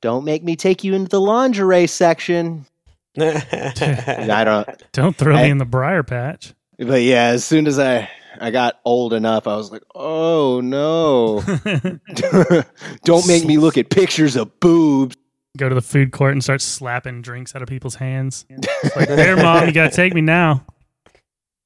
"Don't 0.00 0.24
make 0.24 0.42
me 0.42 0.56
take 0.56 0.82
you 0.82 0.94
into 0.94 1.10
the 1.10 1.20
lingerie 1.20 1.86
section." 1.86 2.66
I 3.20 4.42
don't. 4.44 4.82
Don't 4.90 5.14
throw 5.14 5.36
I- 5.36 5.44
me 5.44 5.50
in 5.50 5.58
the 5.58 5.64
briar 5.64 6.02
patch. 6.02 6.54
But 6.76 7.02
yeah, 7.02 7.26
as 7.26 7.44
soon 7.44 7.68
as 7.68 7.78
I 7.78 8.10
I 8.40 8.50
got 8.50 8.80
old 8.84 9.12
enough, 9.12 9.46
I 9.46 9.56
was 9.56 9.70
like, 9.70 9.82
"Oh 9.94 10.60
no! 10.60 11.42
don't 13.04 13.26
make 13.26 13.44
me 13.44 13.58
look 13.58 13.76
at 13.78 13.90
pictures 13.90 14.36
of 14.36 14.58
boobs." 14.60 15.16
Go 15.56 15.68
to 15.68 15.74
the 15.74 15.80
food 15.82 16.12
court 16.12 16.32
and 16.32 16.42
start 16.44 16.60
slapping 16.60 17.22
drinks 17.22 17.54
out 17.56 17.62
of 17.62 17.68
people's 17.68 17.94
hands. 17.94 18.44
It's 18.50 18.94
like, 18.96 19.08
there, 19.08 19.36
mom, 19.36 19.66
you 19.66 19.72
gotta 19.72 19.94
take 19.94 20.12
me 20.14 20.20
now. 20.20 20.64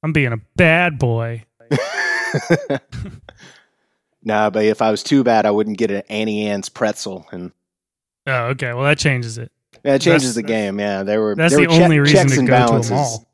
I'm 0.03 0.13
being 0.13 0.31
a 0.33 0.37
bad 0.55 0.97
boy. 0.97 1.43
nah, 4.23 4.49
but 4.49 4.65
if 4.65 4.81
I 4.81 4.91
was 4.91 5.03
too 5.03 5.23
bad, 5.23 5.45
I 5.45 5.51
wouldn't 5.51 5.77
get 5.77 5.91
an 5.91 6.03
Auntie 6.09 6.45
Anne's 6.47 6.69
pretzel, 6.69 7.27
and 7.31 7.51
Oh, 8.27 8.45
okay. 8.49 8.73
Well, 8.73 8.83
that 8.83 8.97
changes 8.99 9.37
it. 9.37 9.51
yeah, 9.83 9.95
it 9.95 10.01
changes 10.01 10.35
That's- 10.35 10.35
the 10.35 10.43
game. 10.43 10.79
Yeah, 10.79 11.03
there 11.03 11.19
were 11.21 11.35
That's 11.35 11.53
there 11.55 11.63
the 11.63 11.67
were 11.69 11.77
che- 11.77 11.83
only 11.83 11.99
reason 11.99 12.15
checks 12.17 12.33
to 12.33 12.39
and 12.39 12.47
go 12.47 12.55
to 12.55 12.63
a 12.63 12.67
balances. 12.67 12.91
mall. 12.91 13.27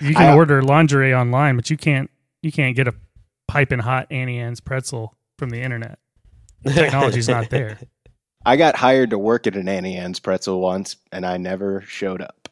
You 0.00 0.14
can 0.14 0.30
I- 0.30 0.34
order 0.34 0.62
lingerie 0.62 1.14
online, 1.14 1.56
but 1.56 1.70
you 1.70 1.76
can't. 1.76 2.10
You 2.42 2.50
can't 2.50 2.74
get 2.74 2.88
a 2.88 2.94
piping 3.48 3.80
hot 3.80 4.06
Auntie 4.10 4.38
Anne's 4.38 4.60
pretzel 4.60 5.14
from 5.38 5.50
the 5.50 5.60
internet. 5.60 5.98
The 6.62 6.72
technology's 6.72 7.28
not 7.28 7.50
there. 7.50 7.78
I 8.46 8.56
got 8.56 8.76
hired 8.76 9.10
to 9.10 9.18
work 9.18 9.46
at 9.46 9.56
an 9.56 9.68
Auntie 9.68 9.96
Anne's 9.96 10.20
pretzel 10.20 10.60
once, 10.60 10.96
and 11.12 11.26
I 11.26 11.36
never 11.36 11.82
showed 11.82 12.22
up. 12.22 12.48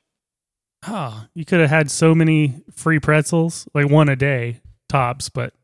Oh, 0.87 1.25
you 1.35 1.45
could 1.47 1.61
have 1.61 1.71
had 1.71 1.91
so 1.91 2.15
many 2.15 2.63
free 2.75 3.01
pretzels, 3.01 3.67
like 3.75 3.89
one 3.91 4.09
a 4.11 4.17
day 4.17 4.61
tops, 4.89 5.29
but 5.31 5.55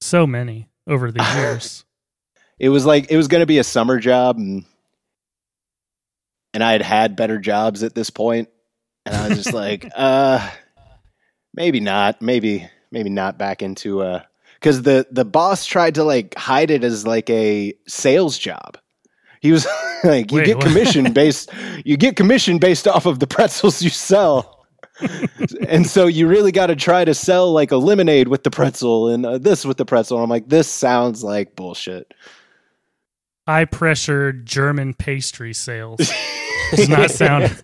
so 0.00 0.26
many 0.26 0.68
over 0.86 1.10
the 1.10 1.22
years. 1.36 1.84
It 2.58 2.68
was 2.68 2.86
like 2.86 3.10
it 3.10 3.16
was 3.16 3.26
going 3.26 3.42
to 3.42 3.46
be 3.46 3.58
a 3.58 3.64
summer 3.64 3.98
job, 3.98 4.36
and 4.36 4.64
and 6.52 6.62
I 6.62 6.72
had 6.72 6.82
had 6.82 7.16
better 7.16 7.38
jobs 7.38 7.82
at 7.82 7.94
this 7.96 8.10
point, 8.10 8.48
and 9.04 9.14
I 9.16 9.28
was 9.28 9.38
just 9.38 9.52
like, 9.54 9.90
uh, 9.96 10.48
maybe 11.54 11.80
not, 11.80 12.20
maybe 12.20 12.68
maybe 12.90 13.10
not 13.10 13.38
back 13.38 13.62
into 13.62 14.02
uh 14.02 14.22
because 14.60 14.82
the 14.82 15.06
the 15.10 15.24
boss 15.24 15.66
tried 15.66 15.94
to 15.94 16.04
like 16.04 16.34
hide 16.36 16.70
it 16.70 16.84
as 16.84 17.06
like 17.06 17.28
a 17.30 17.74
sales 17.86 18.38
job. 18.38 18.78
He 19.40 19.52
was 19.52 19.66
like, 20.04 20.32
you 20.32 20.38
Wait, 20.38 20.46
get 20.46 20.56
what? 20.56 20.66
commission 20.66 21.12
based, 21.12 21.50
you 21.84 21.98
get 21.98 22.16
commission 22.16 22.58
based 22.58 22.88
off 22.88 23.04
of 23.04 23.18
the 23.18 23.26
pretzels 23.26 23.82
you 23.82 23.90
sell. 23.90 24.64
and 25.68 25.86
so 25.86 26.06
you 26.06 26.26
really 26.26 26.52
got 26.52 26.68
to 26.68 26.76
try 26.76 27.04
to 27.04 27.12
sell 27.12 27.52
like 27.52 27.72
a 27.72 27.76
lemonade 27.76 28.28
with 28.28 28.42
the 28.44 28.50
pretzel 28.50 29.08
and 29.08 29.26
uh, 29.26 29.36
this 29.36 29.66
with 29.66 29.76
the 29.76 29.84
pretzel. 29.84 30.22
I'm 30.22 30.30
like, 30.30 30.48
this 30.48 30.66
sounds 30.66 31.22
like 31.22 31.56
bullshit. 31.56 32.14
High 33.46 33.66
pressure 33.66 34.32
German 34.32 34.94
pastry 34.94 35.52
sales 35.52 36.10
does 36.70 36.88
not 36.88 37.10
sound 37.10 37.62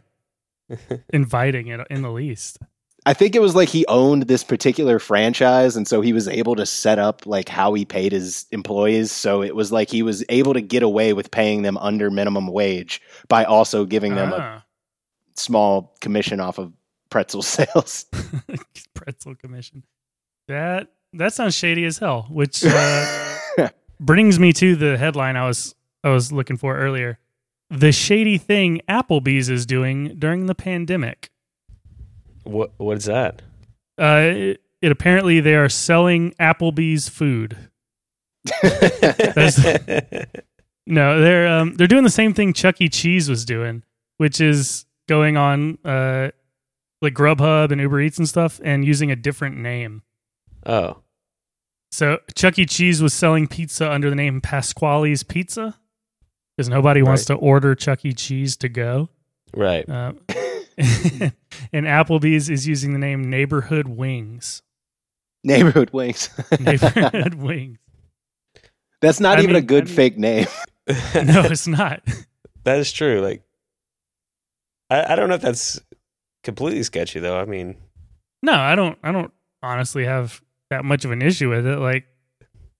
inviting 1.08 1.68
in 1.68 2.02
the 2.02 2.10
least. 2.10 2.58
I 3.06 3.14
think 3.14 3.34
it 3.34 3.40
was 3.40 3.54
like 3.54 3.68
he 3.70 3.86
owned 3.86 4.24
this 4.24 4.44
particular 4.44 4.98
franchise, 4.98 5.74
and 5.76 5.88
so 5.88 6.00
he 6.02 6.12
was 6.12 6.28
able 6.28 6.54
to 6.56 6.66
set 6.66 6.98
up 6.98 7.24
like 7.26 7.48
how 7.48 7.72
he 7.74 7.84
paid 7.86 8.12
his 8.12 8.46
employees. 8.52 9.10
So 9.10 9.42
it 9.42 9.54
was 9.56 9.72
like 9.72 9.88
he 9.90 10.02
was 10.02 10.22
able 10.28 10.52
to 10.54 10.60
get 10.60 10.82
away 10.82 11.12
with 11.14 11.30
paying 11.30 11.62
them 11.62 11.78
under 11.78 12.10
minimum 12.10 12.46
wage 12.48 13.00
by 13.28 13.44
also 13.44 13.84
giving 13.86 14.14
them 14.16 14.32
a 14.32 14.36
Ah. 14.38 14.64
small 15.36 15.96
commission 16.02 16.40
off 16.40 16.58
of 16.58 16.72
pretzel 17.08 17.42
sales. 17.56 18.04
pretzel 18.94 19.34
commission. 19.34 19.82
That 20.48 20.88
that 21.14 21.32
sounds 21.32 21.54
shady 21.56 21.84
as 21.86 21.96
hell. 21.98 22.26
Which 22.30 22.62
uh, 22.66 23.28
brings 24.00 24.38
me 24.38 24.52
to 24.54 24.76
the 24.76 24.98
headline 24.98 25.36
I 25.36 25.46
was 25.46 25.74
I 26.04 26.10
was 26.10 26.32
looking 26.32 26.56
for 26.58 26.76
earlier. 26.76 27.18
The 27.70 27.92
shady 27.92 28.36
thing 28.36 28.82
Applebee's 28.88 29.48
is 29.48 29.64
doing 29.64 30.16
during 30.18 30.46
the 30.46 30.54
pandemic. 30.54 31.29
What 32.44 32.72
what 32.78 32.96
is 32.98 33.04
that? 33.04 33.42
Uh, 34.00 34.20
it, 34.34 34.62
it 34.80 34.92
apparently 34.92 35.40
they 35.40 35.54
are 35.54 35.68
selling 35.68 36.32
Applebee's 36.40 37.08
food. 37.08 37.56
No, 40.86 41.20
they're 41.20 41.46
um, 41.46 41.74
they're 41.74 41.86
doing 41.86 42.02
the 42.02 42.10
same 42.10 42.34
thing 42.34 42.52
Chuck 42.52 42.80
E. 42.80 42.88
Cheese 42.88 43.28
was 43.28 43.44
doing, 43.44 43.84
which 44.16 44.40
is 44.40 44.86
going 45.08 45.36
on 45.36 45.78
uh, 45.84 46.30
like 47.00 47.14
Grubhub 47.14 47.70
and 47.70 47.80
Uber 47.80 48.00
Eats 48.00 48.18
and 48.18 48.28
stuff, 48.28 48.60
and 48.64 48.84
using 48.84 49.10
a 49.10 49.16
different 49.16 49.56
name. 49.56 50.02
oh, 50.66 50.96
So 51.92 52.18
Chuck 52.34 52.58
E. 52.58 52.66
Cheese 52.66 53.00
was 53.00 53.14
selling 53.14 53.46
pizza 53.46 53.88
under 53.88 54.10
the 54.10 54.16
name 54.16 54.40
Pasquale's 54.40 55.22
Pizza 55.22 55.78
because 56.56 56.68
nobody 56.68 57.02
wants 57.02 57.24
to 57.26 57.34
order 57.34 57.74
Chuck 57.76 58.04
E. 58.04 58.12
Cheese 58.12 58.56
to 58.56 58.68
go. 58.68 59.10
right. 59.54 59.88
Uh, 59.88 60.14
and 61.72 61.86
Applebee's 61.86 62.48
is 62.48 62.66
using 62.66 62.92
the 62.92 62.98
name 62.98 63.28
Neighborhood 63.28 63.88
Wings. 63.88 64.62
Neighborhood 65.42 65.90
wings. 65.90 66.28
Neighborhood 66.60 67.34
Wings. 67.36 67.78
That's 69.00 69.20
not 69.20 69.38
I 69.38 69.42
even 69.42 69.56
a 69.56 69.62
good 69.62 69.84
I 69.84 69.86
mean- 69.86 69.94
fake 69.96 70.18
name. 70.18 70.46
No, 71.14 71.42
it's 71.44 71.66
not. 71.66 72.02
that 72.64 72.78
is 72.78 72.92
true. 72.92 73.20
Like, 73.20 73.42
I, 74.90 75.12
I 75.12 75.16
don't 75.16 75.28
know 75.28 75.36
if 75.36 75.40
that's 75.40 75.80
completely 76.42 76.82
sketchy 76.82 77.20
though. 77.20 77.38
I 77.38 77.44
mean, 77.44 77.76
No, 78.42 78.54
I 78.54 78.74
don't. 78.74 78.98
I 79.02 79.12
don't 79.12 79.32
honestly 79.62 80.04
have 80.04 80.42
that 80.70 80.84
much 80.84 81.04
of 81.04 81.10
an 81.12 81.22
issue 81.22 81.48
with 81.48 81.66
it. 81.66 81.78
Like, 81.78 82.06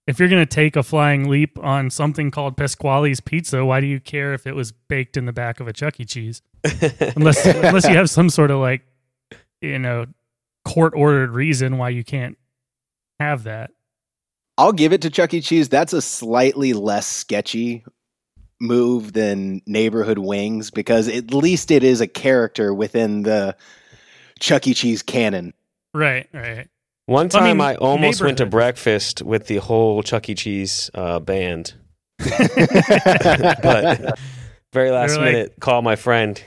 if 0.06 0.18
you're 0.18 0.28
gonna 0.28 0.44
take 0.44 0.76
a 0.76 0.82
flying 0.82 1.28
leap 1.30 1.58
on 1.62 1.88
something 1.88 2.30
called 2.30 2.56
Pasquale's 2.56 3.20
Pizza, 3.20 3.64
why 3.64 3.80
do 3.80 3.86
you 3.86 4.00
care 4.00 4.34
if 4.34 4.46
it 4.46 4.54
was 4.56 4.72
baked 4.72 5.16
in 5.16 5.24
the 5.26 5.32
back 5.32 5.60
of 5.60 5.68
a 5.68 5.72
Chuck 5.72 6.00
E. 6.00 6.04
Cheese? 6.04 6.42
Unless 7.16 7.46
unless 7.46 7.88
you 7.88 7.94
have 7.94 8.10
some 8.10 8.28
sort 8.28 8.50
of 8.50 8.58
like, 8.58 8.82
you 9.60 9.78
know, 9.78 10.06
court 10.64 10.92
ordered 10.94 11.30
reason 11.30 11.78
why 11.78 11.88
you 11.88 12.04
can't 12.04 12.36
have 13.18 13.44
that. 13.44 13.70
I'll 14.58 14.72
give 14.72 14.92
it 14.92 15.00
to 15.02 15.10
Chuck 15.10 15.32
E. 15.32 15.40
Cheese. 15.40 15.70
That's 15.70 15.94
a 15.94 16.02
slightly 16.02 16.74
less 16.74 17.06
sketchy 17.06 17.82
move 18.60 19.14
than 19.14 19.62
Neighborhood 19.66 20.18
Wings 20.18 20.70
because 20.70 21.08
at 21.08 21.32
least 21.32 21.70
it 21.70 21.82
is 21.82 22.02
a 22.02 22.06
character 22.06 22.74
within 22.74 23.22
the 23.22 23.56
Chuck 24.38 24.66
E. 24.66 24.74
Cheese 24.74 25.02
canon. 25.02 25.54
Right. 25.94 26.28
Right. 26.34 26.68
One 27.06 27.26
I 27.26 27.28
time 27.30 27.56
mean, 27.56 27.66
I, 27.66 27.74
almost 27.76 28.22
went 28.22 28.36
to 28.38 28.46
breakfast 28.46 29.22
with 29.22 29.46
the 29.46 29.56
whole 29.56 30.02
Chuck 30.02 30.28
E. 30.28 30.34
Cheese 30.34 30.90
uh, 30.94 31.18
band, 31.20 31.72
but 32.18 32.28
very 34.72 34.90
last 34.90 35.14
They're 35.14 35.18
like- 35.18 35.32
minute 35.32 35.54
call 35.58 35.80
my 35.82 35.96
friend. 35.96 36.40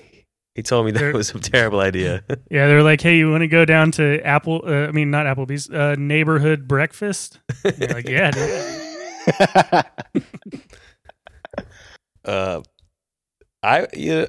He 0.56 0.62
told 0.62 0.86
me 0.86 0.92
that 0.92 1.00
They're- 1.00 1.14
was 1.14 1.32
a 1.34 1.40
terrible 1.40 1.80
idea. 1.80 2.24
Yeah, 2.52 2.68
they're 2.68 2.84
like, 2.84 3.02
"Hey, 3.02 3.18
you 3.18 3.32
want 3.32 3.42
to 3.42 3.48
go 3.48 3.66
down 3.66 3.92
to 3.94 4.22
Apple? 4.24 4.62
Uh, 4.68 4.88
I 4.88 4.92
mean, 4.92 5.10
not 5.10 5.26
Applebee's, 5.26 5.70
uh, 5.70 5.96
neighborhood 5.98 6.68
breakfast." 6.68 7.40
Like, 7.64 8.08
"Yeah, 8.08 8.30
dude." 8.32 9.86
uh, 12.26 12.62
I 13.64 13.88
you 13.94 14.28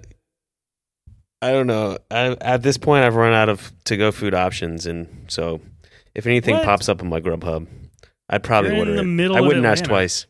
I 1.42 1.50
don't 1.52 1.66
know. 1.66 1.98
I, 2.10 2.37
at 2.40 2.62
this 2.62 2.78
point, 2.78 3.04
I've 3.04 3.16
run 3.16 3.34
out 3.34 3.48
of 3.50 3.70
to 3.84 3.96
go 3.98 4.10
food 4.12 4.32
options, 4.32 4.87
and 4.87 5.26
so 5.28 5.60
if 6.14 6.26
anything 6.26 6.54
What? 6.54 6.64
pops 6.64 6.88
up 6.88 7.02
on 7.02 7.08
my 7.08 7.20
Grubhub, 7.20 7.66
I'd 8.30 8.42
probably 8.42 8.70
You're 8.70 8.78
order 8.78 8.94
it. 8.94 9.30
I 9.37 9.40
wouldn't 9.42 9.66
ask 9.66 9.84
twice. 9.84 10.26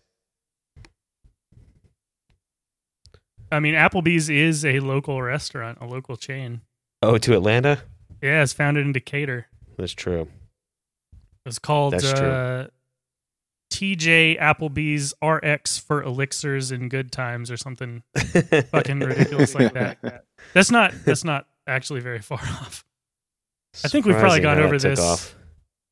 I 3.52 3.60
mean, 3.60 3.74
Applebee's 3.74 4.28
is 4.28 4.64
a 4.64 4.80
local 4.80 5.20
restaurant, 5.22 5.78
a 5.80 5.86
local 5.86 6.16
chain. 6.16 6.62
Oh, 7.02 7.18
to 7.18 7.34
Atlanta? 7.34 7.82
Yeah, 8.22 8.42
it's 8.42 8.52
founded 8.52 8.86
in 8.86 8.92
Decatur. 8.92 9.46
That's 9.76 9.92
true. 9.92 10.28
It's 11.46 11.58
called 11.58 11.92
That's 11.92 12.12
true. 12.12 12.26
uh, 12.26 12.66
TJ 13.70 14.40
Applebee's 14.40 15.12
RX 15.22 15.78
for 15.78 16.02
elixirs 16.02 16.70
and 16.70 16.90
good 16.90 17.12
times 17.12 17.50
or 17.50 17.56
something 17.56 18.02
fucking 18.70 19.00
ridiculous 19.00 19.54
like 19.54 19.74
that. 19.74 20.24
That's 20.52 20.70
not 20.70 20.94
that's 21.04 21.24
not 21.24 21.46
actually 21.66 22.00
very 22.00 22.20
far 22.20 22.38
off. 22.42 22.84
I 23.84 23.88
think 23.88 24.06
we've 24.06 24.16
probably 24.16 24.40
gone 24.40 24.60
over 24.60 24.78
this. 24.78 25.00
off. 25.00 25.34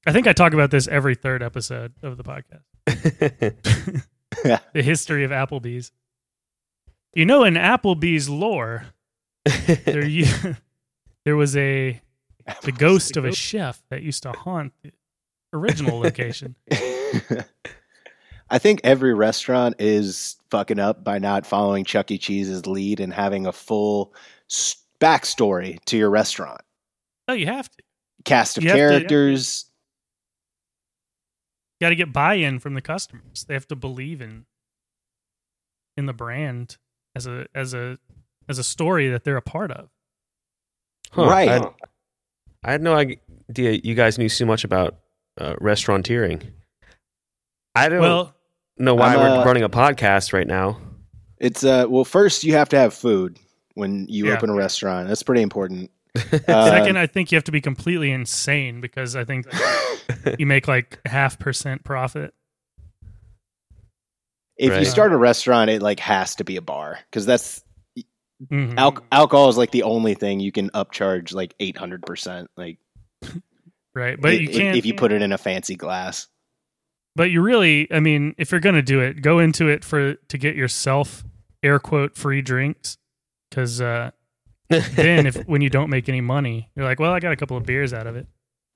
I 0.06 0.12
think 0.12 0.26
I 0.26 0.32
talk 0.32 0.52
about 0.54 0.70
this 0.70 0.88
every 0.88 1.14
third 1.14 1.42
episode 1.42 1.92
of 2.02 2.16
the 2.16 2.24
podcast. 2.24 2.62
the 4.72 4.82
history 4.82 5.24
of 5.24 5.30
Applebee's. 5.30 5.90
You 7.14 7.24
know, 7.26 7.44
in 7.44 7.54
Applebee's 7.54 8.28
lore, 8.28 8.86
there 9.84 10.04
u- 10.06 10.56
there 11.24 11.36
was 11.36 11.56
a 11.56 12.00
the 12.62 12.72
ghost 12.72 13.16
of 13.16 13.24
a 13.24 13.32
chef 13.32 13.82
that 13.90 14.02
used 14.02 14.22
to 14.24 14.32
haunt 14.32 14.72
the 14.82 14.92
original 15.52 15.98
location. 16.00 16.56
I 18.50 18.58
think 18.58 18.80
every 18.84 19.14
restaurant 19.14 19.76
is 19.78 20.36
fucking 20.50 20.78
up 20.78 21.04
by 21.04 21.18
not 21.18 21.46
following 21.46 21.84
Chuck 21.84 22.10
E. 22.10 22.18
Cheese's 22.18 22.66
lead 22.66 23.00
and 23.00 23.12
having 23.12 23.46
a 23.46 23.52
full 23.52 24.14
s- 24.50 24.76
backstory 25.00 25.82
to 25.86 25.96
your 25.96 26.10
restaurant. 26.10 26.60
Oh, 27.28 27.32
you 27.34 27.46
have 27.46 27.70
to. 27.70 27.82
Cast 28.24 28.58
of 28.58 28.64
You 28.64 28.70
characters. 28.72 29.66
got 31.80 31.88
to 31.90 31.96
get 31.96 32.12
buy-in 32.12 32.58
from 32.58 32.74
the 32.74 32.80
customers. 32.82 33.44
They 33.46 33.54
have 33.54 33.66
to 33.68 33.76
believe 33.76 34.20
in 34.20 34.44
in 35.96 36.06
the 36.06 36.12
brand 36.12 36.76
as 37.14 37.26
a 37.26 37.46
as 37.54 37.74
a 37.74 37.98
as 38.48 38.58
a 38.58 38.64
story 38.64 39.08
that 39.10 39.24
they're 39.24 39.36
a 39.36 39.42
part 39.42 39.70
of. 39.70 39.88
Huh, 41.12 41.26
Right. 41.28 41.48
I, 41.50 41.70
I 42.64 42.72
had 42.72 42.82
no 42.82 42.94
idea 42.94 43.72
you 43.82 43.94
guys 43.94 44.18
knew 44.18 44.28
so 44.28 44.46
much 44.46 44.64
about 44.64 44.96
uh, 45.40 45.54
restauranteering. 45.60 46.42
I 47.74 47.88
don't 47.88 48.00
Well, 48.00 48.34
know 48.78 48.94
why 48.94 49.14
I'm, 49.14 49.20
we're 49.20 49.40
uh, 49.40 49.44
running 49.44 49.62
a 49.62 49.68
podcast 49.68 50.32
right 50.32 50.46
now. 50.46 50.78
It's 51.38 51.64
uh 51.64 51.86
well 51.88 52.04
first 52.04 52.44
you 52.44 52.52
have 52.54 52.68
to 52.68 52.78
have 52.78 52.94
food 52.94 53.38
when 53.74 54.06
you 54.08 54.26
Yeah. 54.28 54.34
open 54.36 54.50
a 54.50 54.54
restaurant. 54.54 55.08
That's 55.08 55.22
pretty 55.22 55.42
important. 55.42 55.90
Uh, 56.46 56.70
second, 56.70 56.98
I 56.98 57.06
think 57.06 57.32
you 57.32 57.36
have 57.36 57.44
to 57.44 57.52
be 57.52 57.60
completely 57.60 58.10
insane 58.10 58.80
because 58.82 59.16
I 59.16 59.24
think 59.24 59.46
you 60.38 60.46
make 60.46 60.68
like 60.68 60.98
half 61.06 61.38
percent 61.38 61.84
profit. 61.84 62.34
If 64.62 64.70
Right. 64.70 64.78
you 64.80 64.84
start 64.86 65.12
a 65.12 65.16
restaurant, 65.16 65.68
it 65.70 65.82
like 65.82 66.00
has 66.00 66.36
to 66.36 66.44
be 66.44 66.56
a 66.56 66.62
bar 66.62 66.98
because 67.10 67.26
that's 67.26 67.62
Mhm. 68.50 68.76
al- 68.78 69.04
alcohol 69.12 69.48
is 69.50 69.56
like 69.56 69.70
the 69.72 69.82
only 69.84 70.14
thing 70.14 70.40
you 70.40 70.50
can 70.52 70.70
upcharge 70.70 71.32
like 71.34 71.54
eight 71.60 71.76
hundred 71.76 72.02
percent. 72.06 72.50
Like, 72.56 72.78
right, 73.94 74.20
but 74.20 74.40
you 74.40 74.48
can't 74.48 74.76
if 74.76 74.86
you 74.86 74.94
put 74.94 75.12
it 75.12 75.22
in 75.22 75.32
a 75.32 75.38
fancy 75.38 75.74
glass. 75.76 76.28
But 77.14 77.30
you 77.30 77.42
really, 77.42 77.92
I 77.92 78.00
mean, 78.00 78.34
if 78.38 78.50
you're 78.50 78.60
going 78.60 78.74
to 78.74 78.82
do 78.82 79.00
it, 79.00 79.20
go 79.20 79.38
into 79.38 79.68
it 79.68 79.84
for 79.84 80.14
to 80.14 80.38
get 80.38 80.56
yourself 80.56 81.22
air 81.62 81.78
quote 81.78 82.16
free 82.16 82.40
drinks 82.40 82.96
because 83.50 83.80
uh, 83.82 84.10
then 84.70 85.26
if 85.26 85.36
when 85.46 85.60
you 85.60 85.68
don't 85.70 85.90
make 85.90 86.08
any 86.08 86.20
money, 86.22 86.70
you're 86.74 86.86
like, 86.86 86.98
well, 87.00 87.12
I 87.12 87.20
got 87.20 87.32
a 87.32 87.36
couple 87.36 87.56
of 87.56 87.64
beers 87.66 87.92
out 87.92 88.06
of 88.06 88.16
it. 88.16 88.26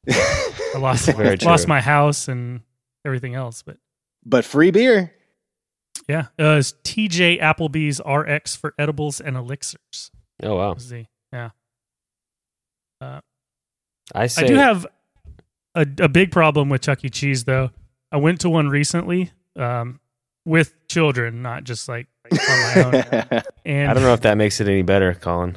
I 0.08 0.78
lost 0.78 1.08
lost 1.42 1.64
true. 1.64 1.66
my 1.68 1.80
house 1.80 2.28
and 2.28 2.60
everything 3.04 3.34
else, 3.34 3.62
but 3.62 3.78
but 4.24 4.44
free 4.44 4.70
beer. 4.70 5.12
Yeah, 6.08 6.26
uh, 6.38 6.56
it's 6.58 6.72
TJ 6.84 7.40
Applebee's 7.40 8.00
RX 8.06 8.56
for 8.56 8.74
edibles 8.78 9.20
and 9.20 9.36
elixirs. 9.36 10.10
oh 10.42 10.56
wow! 10.56 10.74
Was 10.74 10.88
the 10.88 11.06
yeah. 11.32 11.50
I 14.14 14.26
say 14.28 14.44
I 14.44 14.46
do 14.46 14.54
have 14.54 14.86
a, 15.74 15.86
a 16.00 16.08
big 16.08 16.30
problem 16.30 16.68
with 16.68 16.82
Chuck 16.82 17.04
E. 17.04 17.10
Cheese, 17.10 17.44
though. 17.44 17.70
I 18.12 18.16
went 18.16 18.40
to 18.40 18.50
one 18.50 18.68
recently 18.68 19.32
um, 19.56 20.00
with 20.44 20.74
children, 20.88 21.42
not 21.42 21.64
just 21.64 21.88
like 21.88 22.06
on 22.32 22.38
my 22.38 22.82
own. 22.84 23.42
And 23.66 23.90
I 23.90 23.94
don't 23.94 24.04
know 24.04 24.14
if 24.14 24.20
that 24.20 24.36
makes 24.36 24.60
it 24.60 24.68
any 24.68 24.82
better, 24.82 25.12
Colin. 25.14 25.56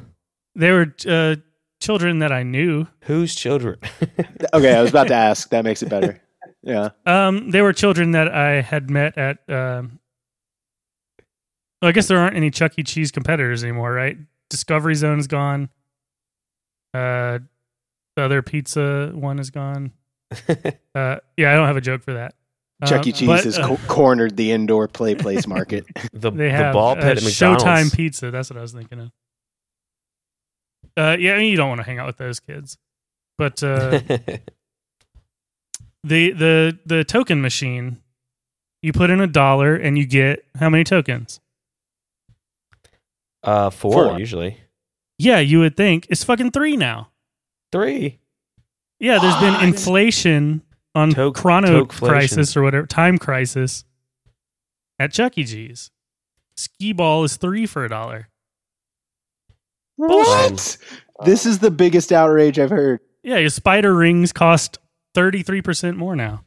they 0.55 0.71
were 0.71 0.95
uh, 1.07 1.35
children 1.79 2.19
that 2.19 2.31
I 2.31 2.41
knew. 2.41 2.87
Whose 3.03 3.35
children? 3.35 3.77
okay, 4.53 4.75
I 4.75 4.81
was 4.81 4.89
about 4.89 5.09
to 5.09 5.13
ask. 5.13 5.49
That 5.51 5.63
makes 5.63 5.83
it 5.83 5.89
better. 5.89 6.19
Yeah. 6.63 6.89
Um, 7.05 7.51
they 7.51 7.61
were 7.61 7.71
children 7.71 8.11
that 8.11 8.33
I 8.33 8.61
had 8.61 8.89
met 8.89 9.15
at. 9.15 9.47
Um, 9.47 9.99
well, 11.81 11.89
I 11.89 11.91
guess 11.91 12.07
there 12.07 12.17
aren't 12.17 12.35
any 12.35 12.51
Chuck 12.51 12.73
E. 12.77 12.83
Cheese 12.83 13.11
competitors 13.11 13.63
anymore, 13.63 13.93
right? 13.93 14.17
Discovery 14.49 14.95
Zone's 14.95 15.27
gone. 15.27 15.69
Uh, 16.93 17.39
the 18.15 18.23
other 18.23 18.41
pizza 18.41 19.11
one 19.13 19.39
is 19.39 19.49
gone. 19.49 19.91
Uh, 20.95 21.17
yeah, 21.37 21.53
I 21.53 21.55
don't 21.55 21.67
have 21.67 21.77
a 21.77 21.81
joke 21.81 22.03
for 22.03 22.13
that. 22.13 22.33
Chuck 22.85 23.07
E. 23.07 23.11
Uh, 23.11 23.13
Cheese 23.13 23.27
but, 23.27 23.43
has 23.45 23.57
uh, 23.57 23.67
co- 23.67 23.79
cornered 23.87 24.35
the 24.35 24.51
indoor 24.51 24.87
play 24.87 25.15
place 25.15 25.47
market. 25.47 25.85
the 26.13 26.31
they 26.31 26.45
the 26.45 26.51
have 26.51 26.73
ball 26.73 26.91
uh, 26.91 26.95
pit 26.95 27.17
at 27.17 27.23
McDonald's. 27.23 27.63
Showtime 27.63 27.95
Pizza. 27.95 28.31
That's 28.31 28.49
what 28.49 28.57
I 28.57 28.61
was 28.61 28.73
thinking 28.73 28.99
of. 28.99 29.11
Uh, 30.97 31.15
yeah, 31.17 31.35
I 31.35 31.37
mean, 31.37 31.51
you 31.51 31.57
don't 31.57 31.69
want 31.69 31.79
to 31.79 31.85
hang 31.85 31.99
out 31.99 32.07
with 32.07 32.17
those 32.17 32.39
kids, 32.39 32.77
but 33.37 33.63
uh, 33.63 33.99
the 36.03 36.31
the 36.31 36.79
the 36.85 37.03
token 37.05 37.41
machine, 37.41 38.01
you 38.81 38.91
put 38.91 39.09
in 39.09 39.21
a 39.21 39.27
dollar 39.27 39.75
and 39.75 39.97
you 39.97 40.05
get 40.05 40.43
how 40.59 40.69
many 40.69 40.83
tokens? 40.83 41.39
Uh, 43.43 43.69
four, 43.69 44.09
Four. 44.09 44.19
usually. 44.19 44.57
Yeah, 45.17 45.39
you 45.39 45.59
would 45.59 45.75
think 45.75 46.07
it's 46.09 46.23
fucking 46.23 46.51
three 46.51 46.77
now. 46.77 47.11
Three. 47.71 48.19
Yeah, 48.99 49.19
there's 49.19 49.35
been 49.39 49.63
inflation 49.63 50.61
on 50.95 51.11
Toke- 51.11 51.35
Chrono 51.35 51.85
tokeflation. 51.85 52.07
Crisis 52.07 52.57
or 52.57 52.63
whatever 52.63 52.87
time 52.87 53.17
crisis 53.17 53.83
at 54.97 55.11
Chuck 55.13 55.37
E. 55.37 55.45
Cheese. 55.45 55.91
Skee 56.57 56.91
ball 56.93 57.23
is 57.23 57.37
three 57.37 57.65
for 57.65 57.85
a 57.85 57.89
dollar. 57.89 58.27
what? 59.95 60.77
This 61.25 61.45
is 61.45 61.59
the 61.59 61.71
biggest 61.71 62.11
outrage 62.11 62.57
I've 62.59 62.69
heard. 62.69 62.99
Yeah, 63.23 63.37
your 63.37 63.49
spider 63.49 63.93
rings 63.93 64.31
cost 64.31 64.77
33% 65.15 65.95
more 65.97 66.15
now. 66.15 66.43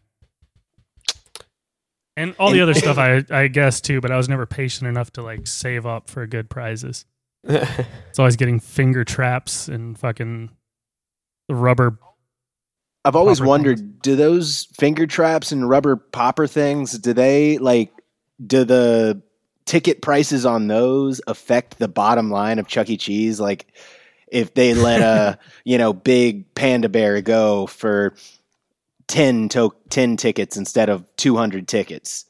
And 2.17 2.35
all 2.39 2.51
the 2.51 2.61
other 2.61 2.75
stuff 2.75 2.99
I 2.99 3.25
I 3.31 3.49
guess 3.49 3.81
too, 3.81 4.01
but 4.01 4.11
I 4.11 4.17
was 4.17 4.29
never 4.29 4.47
patient 4.47 4.89
enough 4.89 5.13
to 5.13 5.23
like 5.23 5.47
save 5.47 5.87
up 5.87 6.09
for 6.11 6.27
good 6.27 6.51
prizes. 6.51 7.05
It's 7.49 8.19
always 8.19 8.37
getting 8.37 8.61
finger 8.61 9.05
traps 9.05 9.69
and 9.69 9.99
fucking 9.99 10.51
rubber. 11.49 11.99
I've 13.07 13.17
always 13.17 13.41
wondered, 13.41 14.03
do 14.03 14.17
those 14.17 14.69
finger 14.79 15.07
traps 15.07 15.51
and 15.51 15.69
rubber 15.69 15.97
popper 15.97 16.47
things, 16.47 16.93
do 16.93 17.15
they 17.15 17.57
like 17.57 17.91
do 18.45 18.65
the 18.65 19.23
ticket 19.65 20.03
prices 20.03 20.45
on 20.45 20.67
those 20.69 21.21
affect 21.27 21.79
the 21.79 21.89
bottom 21.89 22.31
line 22.31 22.59
of 22.59 22.69
Chuck 22.69 22.91
E. 22.91 22.97
Cheese? 22.99 23.41
Like 23.41 23.67
if 24.31 24.55
they 24.55 24.75
let 24.75 25.01
a, 25.01 25.39
you 25.65 25.79
know, 25.79 25.93
big 25.93 26.55
panda 26.55 26.89
bear 26.89 27.21
go 27.23 27.67
for 27.67 28.15
10 29.13 29.49
to- 29.51 29.75
10 29.91 30.17
tickets 30.17 30.57
instead 30.57 30.89
of 30.89 31.05
200 31.17 31.69
tickets. 31.69 32.25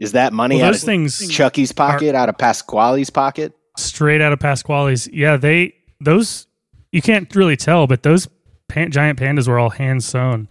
Is 0.00 0.12
that 0.12 0.32
money 0.32 0.56
Well, 0.56 0.66
out 0.66 0.72
those 0.72 0.82
of 0.82 0.86
things 0.86 1.28
Chucky's 1.28 1.72
pocket, 1.72 2.14
out 2.14 2.28
of 2.28 2.36
Pasquale's 2.36 3.10
pocket? 3.10 3.54
straight 3.78 4.20
out 4.20 4.32
of 4.32 4.38
Pasquale's. 4.40 5.06
Yeah, 5.08 5.36
they 5.36 5.74
those 6.00 6.46
you 6.92 7.00
can't 7.00 7.34
really 7.34 7.56
tell, 7.56 7.86
but 7.86 8.02
those 8.02 8.28
pan, 8.68 8.90
giant 8.90 9.18
pandas 9.18 9.46
were 9.48 9.58
all 9.58 9.70
hand 9.70 10.02
sewn 10.04 10.48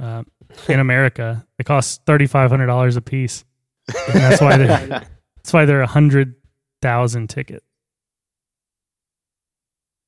uh, 0.00 0.22
in 0.68 0.80
America. 0.86 1.46
They 1.58 1.64
cost 1.64 2.02
thirty 2.06 2.26
five 2.26 2.50
hundred 2.50 2.66
dollars 2.66 2.96
a 2.96 3.02
piece. 3.02 3.44
And 4.08 4.20
that's 4.20 4.40
why 4.40 4.56
they 4.56 4.66
that's 5.36 5.52
why 5.52 5.64
they're 5.66 5.82
a 5.82 5.86
hundred 5.86 6.36
thousand 6.80 7.28
tickets. 7.28 7.64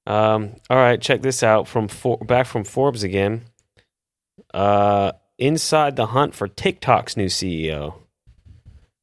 Um, 0.06 0.56
all 0.68 0.76
right, 0.76 1.00
check 1.00 1.22
this 1.22 1.42
out 1.42 1.66
from 1.66 1.88
For- 1.88 2.18
back 2.18 2.46
from 2.46 2.64
Forbes 2.64 3.02
again. 3.02 3.42
Uh, 4.54 5.12
inside 5.38 5.96
the 5.96 6.06
hunt 6.06 6.34
for 6.34 6.46
TikTok's 6.46 7.16
new 7.16 7.26
CEO, 7.26 7.94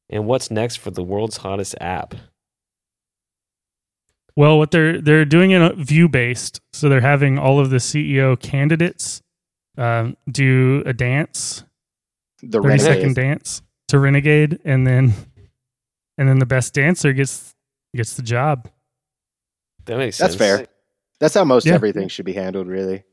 and 0.08 0.26
what's 0.26 0.50
next 0.50 0.76
for 0.76 0.90
the 0.90 1.02
world's 1.02 1.36
hottest 1.38 1.74
app? 1.80 2.14
Well, 4.34 4.56
what 4.58 4.70
they're 4.70 5.00
they're 5.00 5.24
doing 5.26 5.50
it 5.50 5.76
view 5.76 6.08
based, 6.08 6.60
so 6.72 6.88
they're 6.88 7.00
having 7.02 7.38
all 7.38 7.60
of 7.60 7.68
the 7.70 7.76
CEO 7.76 8.38
candidates 8.40 9.20
um, 9.76 10.16
do 10.30 10.82
a 10.86 10.92
dance, 10.94 11.64
The 12.42 12.60
thirty 12.62 12.78
second 12.78 13.02
renegade. 13.02 13.14
dance 13.16 13.62
to 13.88 13.98
Renegade, 13.98 14.58
and 14.64 14.86
then 14.86 15.12
and 16.16 16.26
then 16.28 16.38
the 16.38 16.46
best 16.46 16.72
dancer 16.72 17.12
gets 17.12 17.54
gets 17.94 18.14
the 18.14 18.22
job. 18.22 18.68
That 19.84 19.98
makes 19.98 20.16
sense. 20.16 20.34
That's 20.34 20.38
fair. 20.38 20.66
That's 21.20 21.34
how 21.34 21.44
most 21.44 21.66
Yeah. 21.66 21.74
everything 21.74 22.08
should 22.08 22.24
be 22.24 22.32
handled, 22.32 22.68
really. 22.68 23.04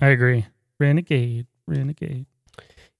I 0.00 0.08
agree. 0.08 0.46
Renegade, 0.80 1.46
Renegade. 1.66 2.26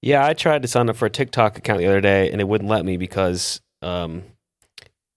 Yeah, 0.01 0.25
I 0.25 0.33
tried 0.33 0.61
to 0.61 0.67
sign 0.67 0.89
up 0.89 0.95
for 0.95 1.07
a 1.07 1.09
TikTok 1.09 1.57
account 1.57 1.79
the 1.79 1.87
other 1.87 2.01
day, 2.01 2.31
and 2.31 2.39
it 2.39 2.47
wouldn't 2.47 2.69
let 2.69 2.85
me 2.85 2.97
because 2.97 3.61
um, 3.81 4.23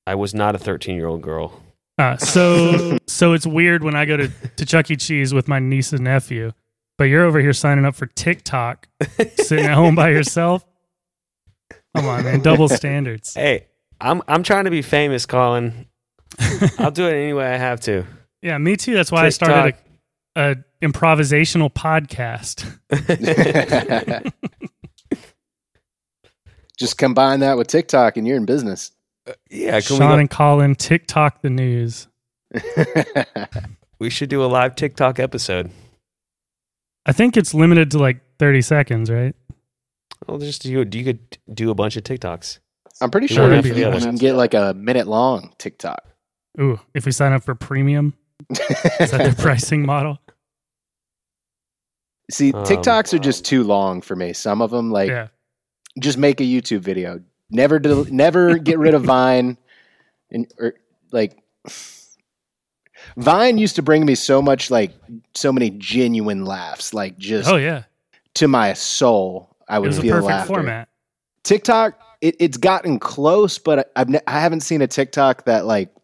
I 0.06 0.14
was 0.14 0.34
not 0.34 0.54
a 0.54 0.58
13 0.58 0.96
year 0.96 1.06
old 1.06 1.22
girl. 1.22 1.62
Uh, 1.98 2.16
so 2.16 2.98
so 3.06 3.32
it's 3.34 3.46
weird 3.46 3.84
when 3.84 3.94
I 3.94 4.06
go 4.06 4.16
to, 4.16 4.28
to 4.28 4.64
Chuck 4.64 4.90
E. 4.90 4.96
Cheese 4.96 5.34
with 5.34 5.48
my 5.48 5.58
niece 5.58 5.92
and 5.92 6.04
nephew, 6.04 6.52
but 6.96 7.04
you're 7.04 7.24
over 7.24 7.40
here 7.40 7.52
signing 7.52 7.84
up 7.84 7.94
for 7.94 8.06
TikTok, 8.06 8.88
sitting 9.34 9.66
at 9.66 9.74
home 9.74 9.94
by 9.94 10.08
yourself. 10.10 10.64
Come 11.94 12.06
on, 12.06 12.24
man, 12.24 12.40
double 12.40 12.68
standards. 12.70 13.34
Hey, 13.34 13.66
I'm 14.00 14.22
I'm 14.28 14.42
trying 14.42 14.64
to 14.64 14.70
be 14.70 14.82
famous, 14.82 15.26
Colin. 15.26 15.86
I'll 16.78 16.90
do 16.90 17.06
it 17.06 17.12
any 17.12 17.32
way 17.34 17.46
I 17.52 17.56
have 17.58 17.80
to. 17.82 18.06
Yeah, 18.40 18.56
me 18.56 18.76
too. 18.76 18.94
That's 18.94 19.12
why 19.12 19.26
I 19.26 19.28
started 19.28 19.74
a, 20.36 20.50
a 20.50 20.56
improvisational 20.82 21.72
podcast. 21.72 22.66
Just 26.78 26.96
combine 26.96 27.40
that 27.40 27.58
with 27.58 27.68
TikTok 27.68 28.16
and 28.16 28.26
you're 28.26 28.36
in 28.38 28.46
business. 28.46 28.92
Uh, 29.28 29.32
yeah, 29.50 29.80
can 29.80 29.98
Sean 29.98 30.14
we, 30.14 30.20
and 30.20 30.30
Colin 30.30 30.74
TikTok 30.74 31.42
the 31.42 31.50
news. 31.50 32.08
we 33.98 34.08
should 34.08 34.30
do 34.30 34.42
a 34.42 34.46
live 34.46 34.74
TikTok 34.76 35.18
episode. 35.18 35.70
I 37.04 37.12
think 37.12 37.36
it's 37.36 37.52
limited 37.52 37.90
to 37.92 37.98
like 37.98 38.20
30 38.38 38.62
seconds, 38.62 39.10
right? 39.10 39.34
Well, 40.26 40.38
just 40.38 40.64
you 40.64 40.80
you 40.90 41.04
could 41.04 41.38
do 41.52 41.70
a 41.70 41.74
bunch 41.74 41.96
of 41.96 42.04
TikToks. 42.04 42.58
I'm 43.00 43.10
pretty 43.10 43.26
sure 43.26 43.42
wanna 43.48 43.62
you 43.62 43.72
can 43.72 44.16
get 44.16 44.34
like 44.34 44.54
a 44.54 44.74
minute 44.74 45.06
long 45.06 45.52
TikTok. 45.58 46.04
Ooh, 46.60 46.80
if 46.94 47.06
we 47.06 47.12
sign 47.12 47.32
up 47.32 47.42
for 47.42 47.54
premium, 47.54 48.14
Is 49.00 49.10
that 49.10 49.18
their 49.18 49.34
pricing 49.34 49.84
model? 49.86 50.18
See, 52.30 52.52
Um, 52.52 52.64
TikToks 52.64 53.12
are 53.12 53.18
just 53.18 53.44
too 53.44 53.64
long 53.64 54.00
for 54.02 54.14
me. 54.14 54.32
Some 54.32 54.62
of 54.62 54.70
them, 54.70 54.90
like, 54.92 55.08
yeah. 55.10 55.28
just 55.98 56.16
make 56.18 56.40
a 56.40 56.44
YouTube 56.44 56.80
video. 56.80 57.20
Never, 57.50 57.78
del- 57.80 58.04
never 58.04 58.56
get 58.58 58.78
rid 58.78 58.94
of 58.94 59.02
Vine, 59.02 59.58
and 60.30 60.46
or 60.58 60.74
like 61.10 61.36
Vine 63.16 63.58
used 63.58 63.74
to 63.76 63.82
bring 63.82 64.06
me 64.06 64.14
so 64.14 64.40
much, 64.40 64.70
like, 64.70 64.92
so 65.34 65.52
many 65.52 65.70
genuine 65.70 66.44
laughs, 66.44 66.94
like 66.94 67.18
just 67.18 67.48
Oh 67.50 67.56
yeah. 67.56 67.82
to 68.34 68.46
my 68.46 68.72
soul. 68.74 69.56
I 69.68 69.76
It 69.76 69.80
would 69.80 69.86
was 69.88 69.98
a 69.98 70.02
feel 70.02 70.14
perfect 70.14 70.28
laughter. 70.28 70.54
format. 70.54 70.88
TikTok, 71.42 71.98
it, 72.20 72.36
it's 72.38 72.56
gotten 72.58 72.98
close, 73.00 73.58
but 73.58 73.90
I've 73.96 74.08
ne- 74.08 74.20
I 74.28 74.38
haven't 74.40 74.60
seen 74.60 74.82
a 74.82 74.86
TikTok 74.86 75.46
that 75.46 75.66
like 75.66 75.88
a- 75.88 75.99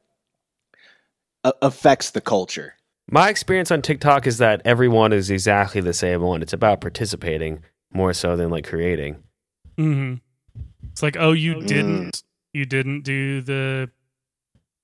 affects 1.63 2.11
the 2.11 2.21
culture. 2.21 2.75
My 3.11 3.29
experience 3.29 3.71
on 3.71 3.83
TikTok 3.83 4.27
is 4.27 4.39
that 4.39 4.63
everyone 4.65 5.13
is 5.13 5.31
exactly 5.31 5.81
the 5.81 5.93
same 5.93 6.23
one. 6.23 6.43
It's 6.43 6.53
about 6.53 6.81
participating 6.81 7.63
more 7.93 8.13
so 8.13 8.37
than 8.37 8.51
like 8.51 8.67
creating. 8.67 9.23
hmm 9.77 10.15
It's 10.93 11.03
like, 11.03 11.17
oh, 11.19 11.33
you 11.33 11.55
Mm. 11.57 11.67
didn't, 11.67 12.23
you 12.53 12.65
didn't 12.65 13.03
do 13.03 13.43
the 13.43 13.91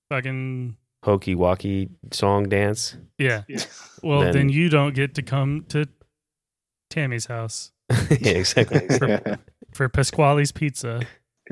fucking 0.09 0.77
Hokey 1.03 1.35
walkie 1.35 1.89
song 2.11 2.47
dance. 2.47 2.95
yeah. 3.17 3.41
Well, 4.01 4.21
then, 4.21 4.31
Then- 4.33 4.49
you 4.49 4.69
don't 4.69 4.93
get 4.95 5.15
to 5.15 5.21
come 5.21 5.65
to 5.69 5.85
Tammy's 6.89 7.25
house 7.25 7.71
yeah, 8.21 8.31
exactly. 8.37 8.87
for 9.73 9.89
Pasquale's 9.89 10.51
Pizza. 10.53 11.01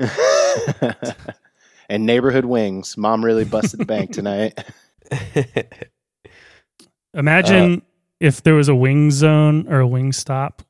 and 1.88 2.06
neighborhood 2.06 2.44
wings. 2.46 2.96
Mom 2.96 3.24
really 3.24 3.44
busted 3.44 3.80
the 3.80 3.84
bank 3.84 4.12
tonight. 4.12 4.58
Imagine 7.14 7.74
Uh, 7.74 7.80
if 8.20 8.42
there 8.42 8.54
was 8.54 8.68
a 8.68 8.74
wing 8.74 9.10
zone 9.10 9.66
or 9.68 9.80
a 9.80 9.86
wing 9.86 10.12
stop, 10.12 10.62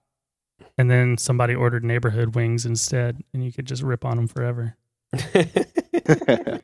and 0.78 0.90
then 0.90 1.18
somebody 1.18 1.54
ordered 1.54 1.84
neighborhood 1.84 2.34
wings 2.34 2.64
instead, 2.66 3.22
and 3.32 3.44
you 3.44 3.52
could 3.52 3.66
just 3.66 3.82
rip 3.82 4.04
on 4.04 4.16
them 4.16 4.28
forever. 4.28 4.76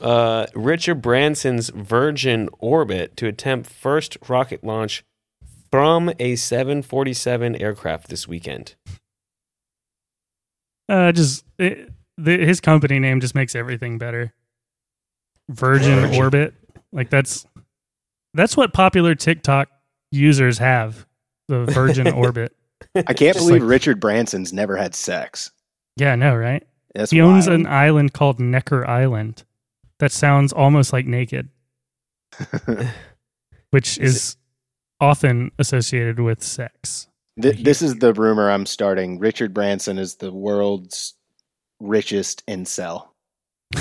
uh, 0.00 0.46
Richard 0.54 1.02
Branson's 1.02 1.68
Virgin 1.70 2.48
Orbit 2.58 3.16
to 3.18 3.26
attempt 3.26 3.70
first 3.70 4.16
rocket 4.28 4.64
launch 4.64 5.04
from 5.70 6.12
a 6.18 6.36
747 6.36 7.56
aircraft 7.56 8.08
this 8.08 8.26
weekend. 8.28 8.74
Uh, 10.88 11.12
just 11.12 11.44
it, 11.58 11.90
the, 12.16 12.38
his 12.38 12.60
company 12.60 12.98
name 12.98 13.20
just 13.20 13.34
makes 13.34 13.54
everything 13.54 13.98
better. 13.98 14.32
Virgin, 15.50 16.00
Virgin. 16.00 16.16
Orbit, 16.22 16.54
like 16.92 17.10
that's 17.10 17.46
that's 18.34 18.56
what 18.56 18.72
popular 18.72 19.14
TikTok 19.14 19.68
users 20.10 20.58
have. 20.58 21.06
The 21.48 21.64
Virgin 21.66 22.08
Orbit. 22.14 22.56
I 22.96 23.02
can't 23.12 23.34
Just 23.34 23.46
believe 23.46 23.62
like- 23.62 23.70
Richard 23.70 24.00
Branson's 24.00 24.52
never 24.52 24.76
had 24.76 24.94
sex. 24.94 25.50
Yeah, 25.96 26.12
I 26.12 26.16
know, 26.16 26.34
right? 26.34 26.66
That's 26.94 27.10
he 27.10 27.20
owns 27.20 27.46
an 27.46 27.66
island 27.66 28.12
called 28.12 28.40
Necker 28.40 28.86
Island. 28.86 29.44
That 29.98 30.12
sounds 30.12 30.52
almost 30.52 30.92
like 30.92 31.06
naked, 31.06 31.48
which 33.70 33.98
Is 33.98 34.16
is, 34.16 34.36
often 35.00 35.50
associated 35.58 36.20
with 36.20 36.42
sex. 36.42 37.08
Th- 37.40 37.62
this 37.62 37.82
is 37.82 37.96
the 37.96 38.12
rumor 38.14 38.50
I'm 38.50 38.66
starting. 38.66 39.18
Richard 39.18 39.52
Branson 39.54 39.98
is 39.98 40.16
the 40.16 40.32
world's 40.32 41.14
richest 41.80 42.46
incel. 42.46 43.08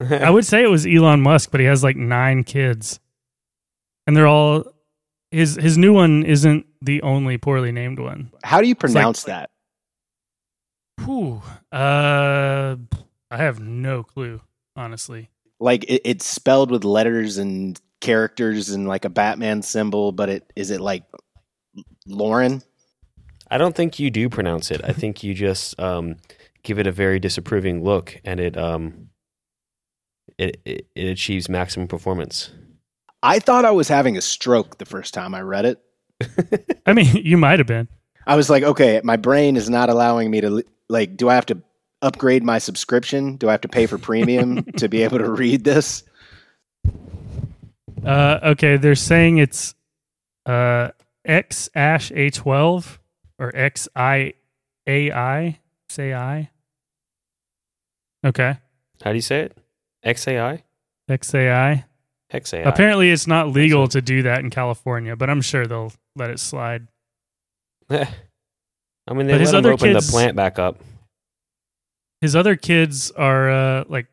I 0.00 0.30
would 0.30 0.44
say 0.44 0.62
it 0.62 0.70
was 0.70 0.86
Elon 0.86 1.20
Musk, 1.20 1.50
but 1.50 1.60
he 1.60 1.66
has 1.66 1.82
like 1.84 1.96
nine 1.96 2.44
kids, 2.44 3.00
and 4.06 4.16
they're 4.16 4.26
all 4.26 4.64
his. 5.30 5.56
His 5.56 5.78
new 5.78 5.92
one 5.92 6.24
isn't 6.24 6.66
the 6.82 7.02
only 7.02 7.38
poorly 7.38 7.72
named 7.72 7.98
one. 7.98 8.30
How 8.42 8.60
do 8.60 8.66
you 8.68 8.74
like- 8.74 8.80
pronounce 8.80 9.24
that? 9.24 9.50
Whew. 11.04 11.42
Uh, 11.72 12.76
I 13.30 13.36
have 13.36 13.60
no 13.60 14.02
clue, 14.02 14.40
honestly. 14.76 15.30
Like 15.60 15.84
it, 15.84 16.02
it's 16.04 16.24
spelled 16.26 16.70
with 16.70 16.84
letters 16.84 17.38
and 17.38 17.80
characters 18.00 18.70
and 18.70 18.86
like 18.86 19.04
a 19.04 19.08
Batman 19.08 19.62
symbol, 19.62 20.12
but 20.12 20.28
it 20.28 20.52
is 20.54 20.70
it 20.70 20.80
like 20.80 21.04
Lauren? 22.06 22.62
I 23.50 23.58
don't 23.58 23.74
think 23.74 23.98
you 23.98 24.10
do 24.10 24.28
pronounce 24.28 24.70
it. 24.70 24.80
I 24.84 24.92
think 24.92 25.22
you 25.22 25.34
just 25.34 25.78
um, 25.80 26.16
give 26.62 26.78
it 26.78 26.86
a 26.86 26.92
very 26.92 27.18
disapproving 27.18 27.82
look, 27.84 28.20
and 28.24 28.40
it 28.40 28.56
um, 28.56 29.10
it, 30.38 30.60
it 30.64 30.86
it 30.94 31.06
achieves 31.06 31.48
maximum 31.48 31.88
performance. 31.88 32.50
I 33.22 33.38
thought 33.38 33.64
I 33.64 33.70
was 33.70 33.88
having 33.88 34.16
a 34.16 34.20
stroke 34.20 34.78
the 34.78 34.84
first 34.84 35.14
time 35.14 35.34
I 35.34 35.40
read 35.40 35.64
it. 35.64 35.80
I 36.86 36.92
mean, 36.92 37.16
you 37.24 37.36
might 37.36 37.58
have 37.58 37.66
been. 37.66 37.88
I 38.26 38.36
was 38.36 38.48
like, 38.50 38.62
okay, 38.62 39.00
my 39.04 39.16
brain 39.16 39.56
is 39.56 39.68
not 39.70 39.88
allowing 39.90 40.30
me 40.30 40.40
to 40.40 40.62
like. 40.88 41.16
Do 41.16 41.28
I 41.28 41.34
have 41.34 41.46
to 41.46 41.62
upgrade 42.02 42.42
my 42.42 42.58
subscription? 42.58 43.36
Do 43.36 43.48
I 43.48 43.52
have 43.52 43.62
to 43.62 43.68
pay 43.68 43.86
for 43.86 43.98
premium 43.98 44.64
to 44.76 44.88
be 44.88 45.02
able 45.02 45.18
to 45.18 45.30
read 45.30 45.64
this? 45.64 46.02
Uh, 48.04 48.40
okay, 48.42 48.76
they're 48.76 48.94
saying 48.94 49.38
it's 49.38 49.74
uh 50.46 50.90
X 51.24 51.70
Ash 51.74 52.12
A 52.12 52.30
twelve 52.30 52.98
or 53.38 53.50
X 53.54 53.88
I 53.96 54.34
A 54.86 55.10
I. 55.12 55.60
Say 55.88 56.12
I. 56.12 56.50
Okay, 58.24 58.56
How 59.02 59.10
do 59.10 59.16
you 59.16 59.22
say 59.22 59.40
it? 59.42 59.56
XAI? 60.04 60.62
X 61.08 61.34
A 61.34 61.50
I. 61.52 61.84
XAI. 62.32 62.66
Apparently, 62.66 63.10
it's 63.10 63.26
not 63.26 63.48
legal 63.50 63.86
to 63.88 64.00
do 64.02 64.22
that 64.22 64.40
in 64.40 64.50
California, 64.50 65.14
but 65.16 65.30
I'm 65.30 65.40
sure 65.40 65.66
they'll 65.66 65.92
let 66.16 66.30
it 66.30 66.40
slide. 66.40 66.88
I 67.90 68.06
mean, 69.12 69.26
they 69.26 69.38
But 69.38 69.52
let 69.52 69.64
him 69.64 69.72
open 69.72 69.92
kids- 69.92 70.06
the 70.06 70.12
plant 70.12 70.36
back 70.36 70.58
up. 70.58 70.80
His 72.20 72.34
other 72.34 72.56
kids 72.56 73.10
are 73.10 73.50
uh 73.50 73.84
like 73.88 74.06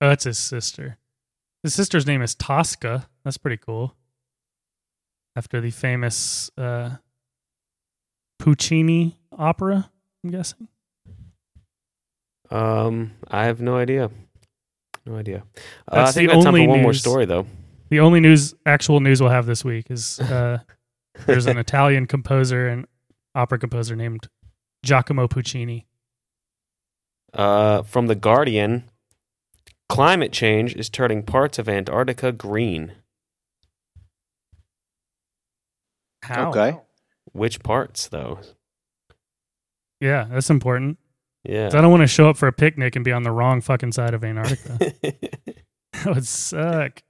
oh, 0.00 0.08
that's 0.08 0.24
his 0.24 0.38
sister. 0.38 0.98
His 1.62 1.72
sister's 1.74 2.06
name 2.06 2.22
is 2.22 2.34
Tosca. 2.34 3.08
That's 3.24 3.38
pretty 3.38 3.56
cool. 3.58 3.94
After 5.36 5.60
the 5.60 5.70
famous 5.70 6.50
uh 6.58 6.96
Puccini 8.40 9.16
opera, 9.38 9.90
I'm 10.24 10.30
guessing. 10.30 10.66
Um, 12.50 13.12
I 13.30 13.44
have 13.44 13.60
no 13.60 13.76
idea. 13.76 14.10
No 15.06 15.16
idea. 15.16 15.44
Uh, 15.90 15.94
I 15.94 15.96
That's 15.96 16.14
think 16.14 16.30
the 16.30 16.36
we 16.36 16.42
got 16.42 16.44
time 16.44 16.54
for 16.54 16.58
only 16.60 16.66
one 16.68 16.82
more 16.82 16.94
story, 16.94 17.24
though. 17.24 17.46
The 17.88 18.00
only 18.00 18.20
news 18.20 18.54
actual 18.64 19.00
news 19.00 19.20
we'll 19.20 19.30
have 19.30 19.46
this 19.46 19.64
week 19.64 19.90
is 19.90 20.18
uh 20.20 20.58
there's 21.26 21.46
an 21.46 21.58
Italian 21.58 22.06
composer 22.06 22.68
and 22.68 22.86
opera 23.34 23.58
composer 23.58 23.96
named 23.96 24.28
Giacomo 24.84 25.28
Puccini. 25.28 25.86
Uh, 27.32 27.82
from 27.82 28.08
the 28.08 28.14
Guardian, 28.14 28.84
climate 29.88 30.32
change 30.32 30.74
is 30.74 30.90
turning 30.90 31.22
parts 31.22 31.58
of 31.58 31.68
Antarctica 31.68 32.30
green. 32.32 32.92
How? 36.22 36.50
Okay. 36.50 36.78
Which 37.32 37.62
parts, 37.62 38.08
though? 38.08 38.40
Yeah, 40.00 40.26
that's 40.30 40.50
important. 40.50 40.98
Yeah. 41.44 41.64
'Cause 41.66 41.74
I 41.74 41.80
don't 41.80 41.90
want 41.90 42.02
to 42.02 42.06
show 42.06 42.28
up 42.28 42.36
for 42.36 42.46
a 42.46 42.52
picnic 42.52 42.94
and 42.96 43.04
be 43.04 43.12
on 43.12 43.22
the 43.24 43.32
wrong 43.32 43.60
fucking 43.60 43.92
side 43.92 44.14
of 44.14 44.22
Antarctica. 44.24 44.78
that 45.02 46.06
would 46.06 46.26
suck. 46.26 47.02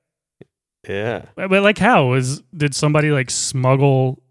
yeah. 0.89 1.27
But, 1.35 1.51
but, 1.51 1.63
like, 1.63 1.79
how 1.79 2.07
was 2.07 2.41
did 2.57 2.75
somebody 2.75 3.11
like 3.11 3.31
smuggle, 3.31 4.23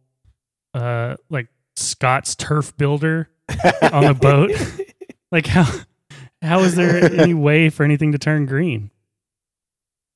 uh, 0.73 1.17
like 1.29 1.47
Scott's 1.75 2.35
turf 2.35 2.75
builder 2.77 3.29
on 3.93 4.05
the 4.05 4.17
boat? 4.19 4.51
like 5.31 5.45
how 5.45 5.65
how 6.41 6.59
is 6.61 6.75
there 6.75 7.05
any 7.21 7.33
way 7.35 7.69
for 7.69 7.83
anything 7.83 8.11
to 8.13 8.17
turn 8.17 8.45
green? 8.47 8.89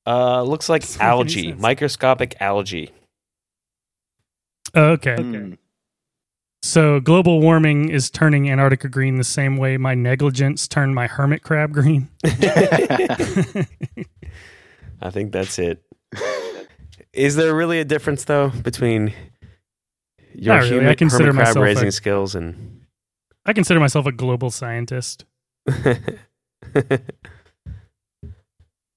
Uh, 0.06 0.42
looks 0.42 0.68
like 0.68 0.82
Doesn't 0.82 1.00
make 1.00 1.06
any 1.08 1.48
algae, 1.50 1.52
microscopic 1.54 2.36
algae. 2.40 2.90
Oh, 4.74 4.90
okay. 4.92 5.16
Mm. 5.16 5.58
So 6.66 6.98
global 6.98 7.40
warming 7.40 7.90
is 7.90 8.10
turning 8.10 8.50
Antarctica 8.50 8.88
green 8.88 9.18
the 9.18 9.24
same 9.24 9.56
way 9.56 9.76
my 9.76 9.94
negligence 9.94 10.66
turned 10.66 10.96
my 10.96 11.06
hermit 11.06 11.44
crab 11.44 11.72
green. 11.72 12.08
I 12.24 12.30
think 15.10 15.30
that's 15.30 15.60
it. 15.60 15.80
Is 17.12 17.36
there 17.36 17.54
really 17.54 17.78
a 17.78 17.84
difference 17.84 18.24
though 18.24 18.48
between 18.48 19.14
your 20.34 20.56
Not 20.56 20.64
really. 20.64 20.88
I 20.88 20.96
consider 20.96 21.26
hermit 21.26 21.36
crab 21.36 21.46
myself 21.46 21.56
a- 21.56 21.60
raising 21.62 21.90
skills 21.92 22.34
and? 22.34 22.80
I 23.46 23.52
consider 23.52 23.78
myself 23.78 24.06
a 24.06 24.12
global 24.12 24.50
scientist. 24.50 25.24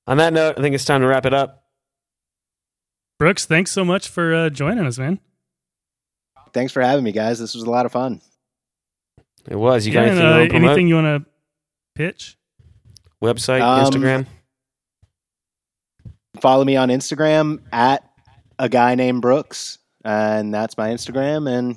On 0.07 0.17
that 0.17 0.33
note, 0.33 0.55
I 0.57 0.61
think 0.63 0.73
it's 0.73 0.85
time 0.85 1.01
to 1.01 1.07
wrap 1.07 1.27
it 1.27 1.35
up. 1.35 1.65
Brooks, 3.19 3.45
thanks 3.45 3.69
so 3.69 3.85
much 3.85 4.07
for 4.07 4.33
uh, 4.33 4.49
joining 4.49 4.87
us, 4.87 4.97
man. 4.97 5.19
Thanks 6.53 6.71
for 6.73 6.81
having 6.81 7.03
me, 7.03 7.11
guys. 7.11 7.39
This 7.39 7.53
was 7.55 7.63
a 7.63 7.69
lot 7.69 7.85
of 7.85 7.91
fun. 7.91 8.21
It 9.47 9.55
was. 9.55 9.85
You 9.87 9.93
got 9.93 10.05
Yeah, 10.07 10.11
anything 10.11 10.21
and, 10.21 10.23
you 10.23 10.27
uh, 10.27 10.37
want 10.39 10.49
to 10.51 10.55
anything 10.67 10.87
you 10.87 10.95
want 10.95 11.23
to 11.23 11.29
pitch? 11.95 12.37
Website, 13.23 13.61
Um, 13.61 13.85
Instagram. 13.91 14.25
follow 16.39 16.63
me 16.63 16.75
on 16.75 16.89
Instagram 16.89 17.61
at 17.71 18.03
a 18.57 18.69
guy 18.69 18.95
named 18.95 19.21
Brooks, 19.21 19.79
and 20.03 20.53
that's 20.53 20.77
my 20.77 20.89
Instagram. 20.89 21.49
And 21.49 21.75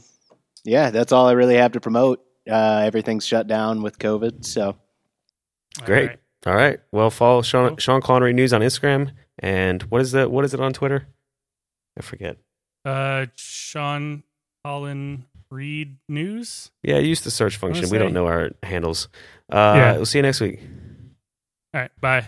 yeah, 0.65 0.91
that's 0.91 1.13
all 1.13 1.27
I 1.29 1.33
really 1.33 1.57
have 1.57 1.73
to 1.73 1.81
promote. 1.81 2.21
Uh, 2.51 2.83
everything's 2.85 3.27
shut 3.27 3.47
down 3.47 3.83
with 3.83 3.99
COVID, 3.99 4.45
so 4.45 4.77
Great. 5.85 6.07
right. 6.09 6.19
All 6.47 6.55
right. 6.55 6.81
Well, 6.91 7.11
follow 7.11 7.43
Sean 7.43 7.71
Cool. 7.71 7.77
Sean 7.79 8.01
Connery 8.03 8.33
News 8.33 8.53
on 8.53 8.61
Instagram, 8.63 9.13
and 9.39 9.83
what 9.85 10.01
is 10.01 10.13
the 10.13 10.29
what 10.29 10.45
is 10.45 10.53
it 10.55 10.61
on 10.61 10.73
Twitter? 10.73 11.07
I 11.97 12.03
forget. 12.03 12.37
Uh, 12.85 13.27
Sean 13.37 14.25
Colin 14.65 15.25
Reed 15.51 15.97
News. 16.09 16.71
Yeah, 16.83 16.99
use 16.99 17.21
the 17.23 17.31
search 17.31 17.57
function. 17.57 17.89
We 17.91 17.99
don't 17.99 18.13
know 18.15 18.27
our 18.27 18.51
handles. 18.63 19.09
Uh, 19.51 19.75
Yeah. 19.77 19.93
We'll 19.97 20.07
see 20.07 20.19
you 20.19 20.23
next 20.23 20.41
week. 20.41 20.61
All 21.75 21.81
right. 21.81 21.91
Bye. 22.01 22.27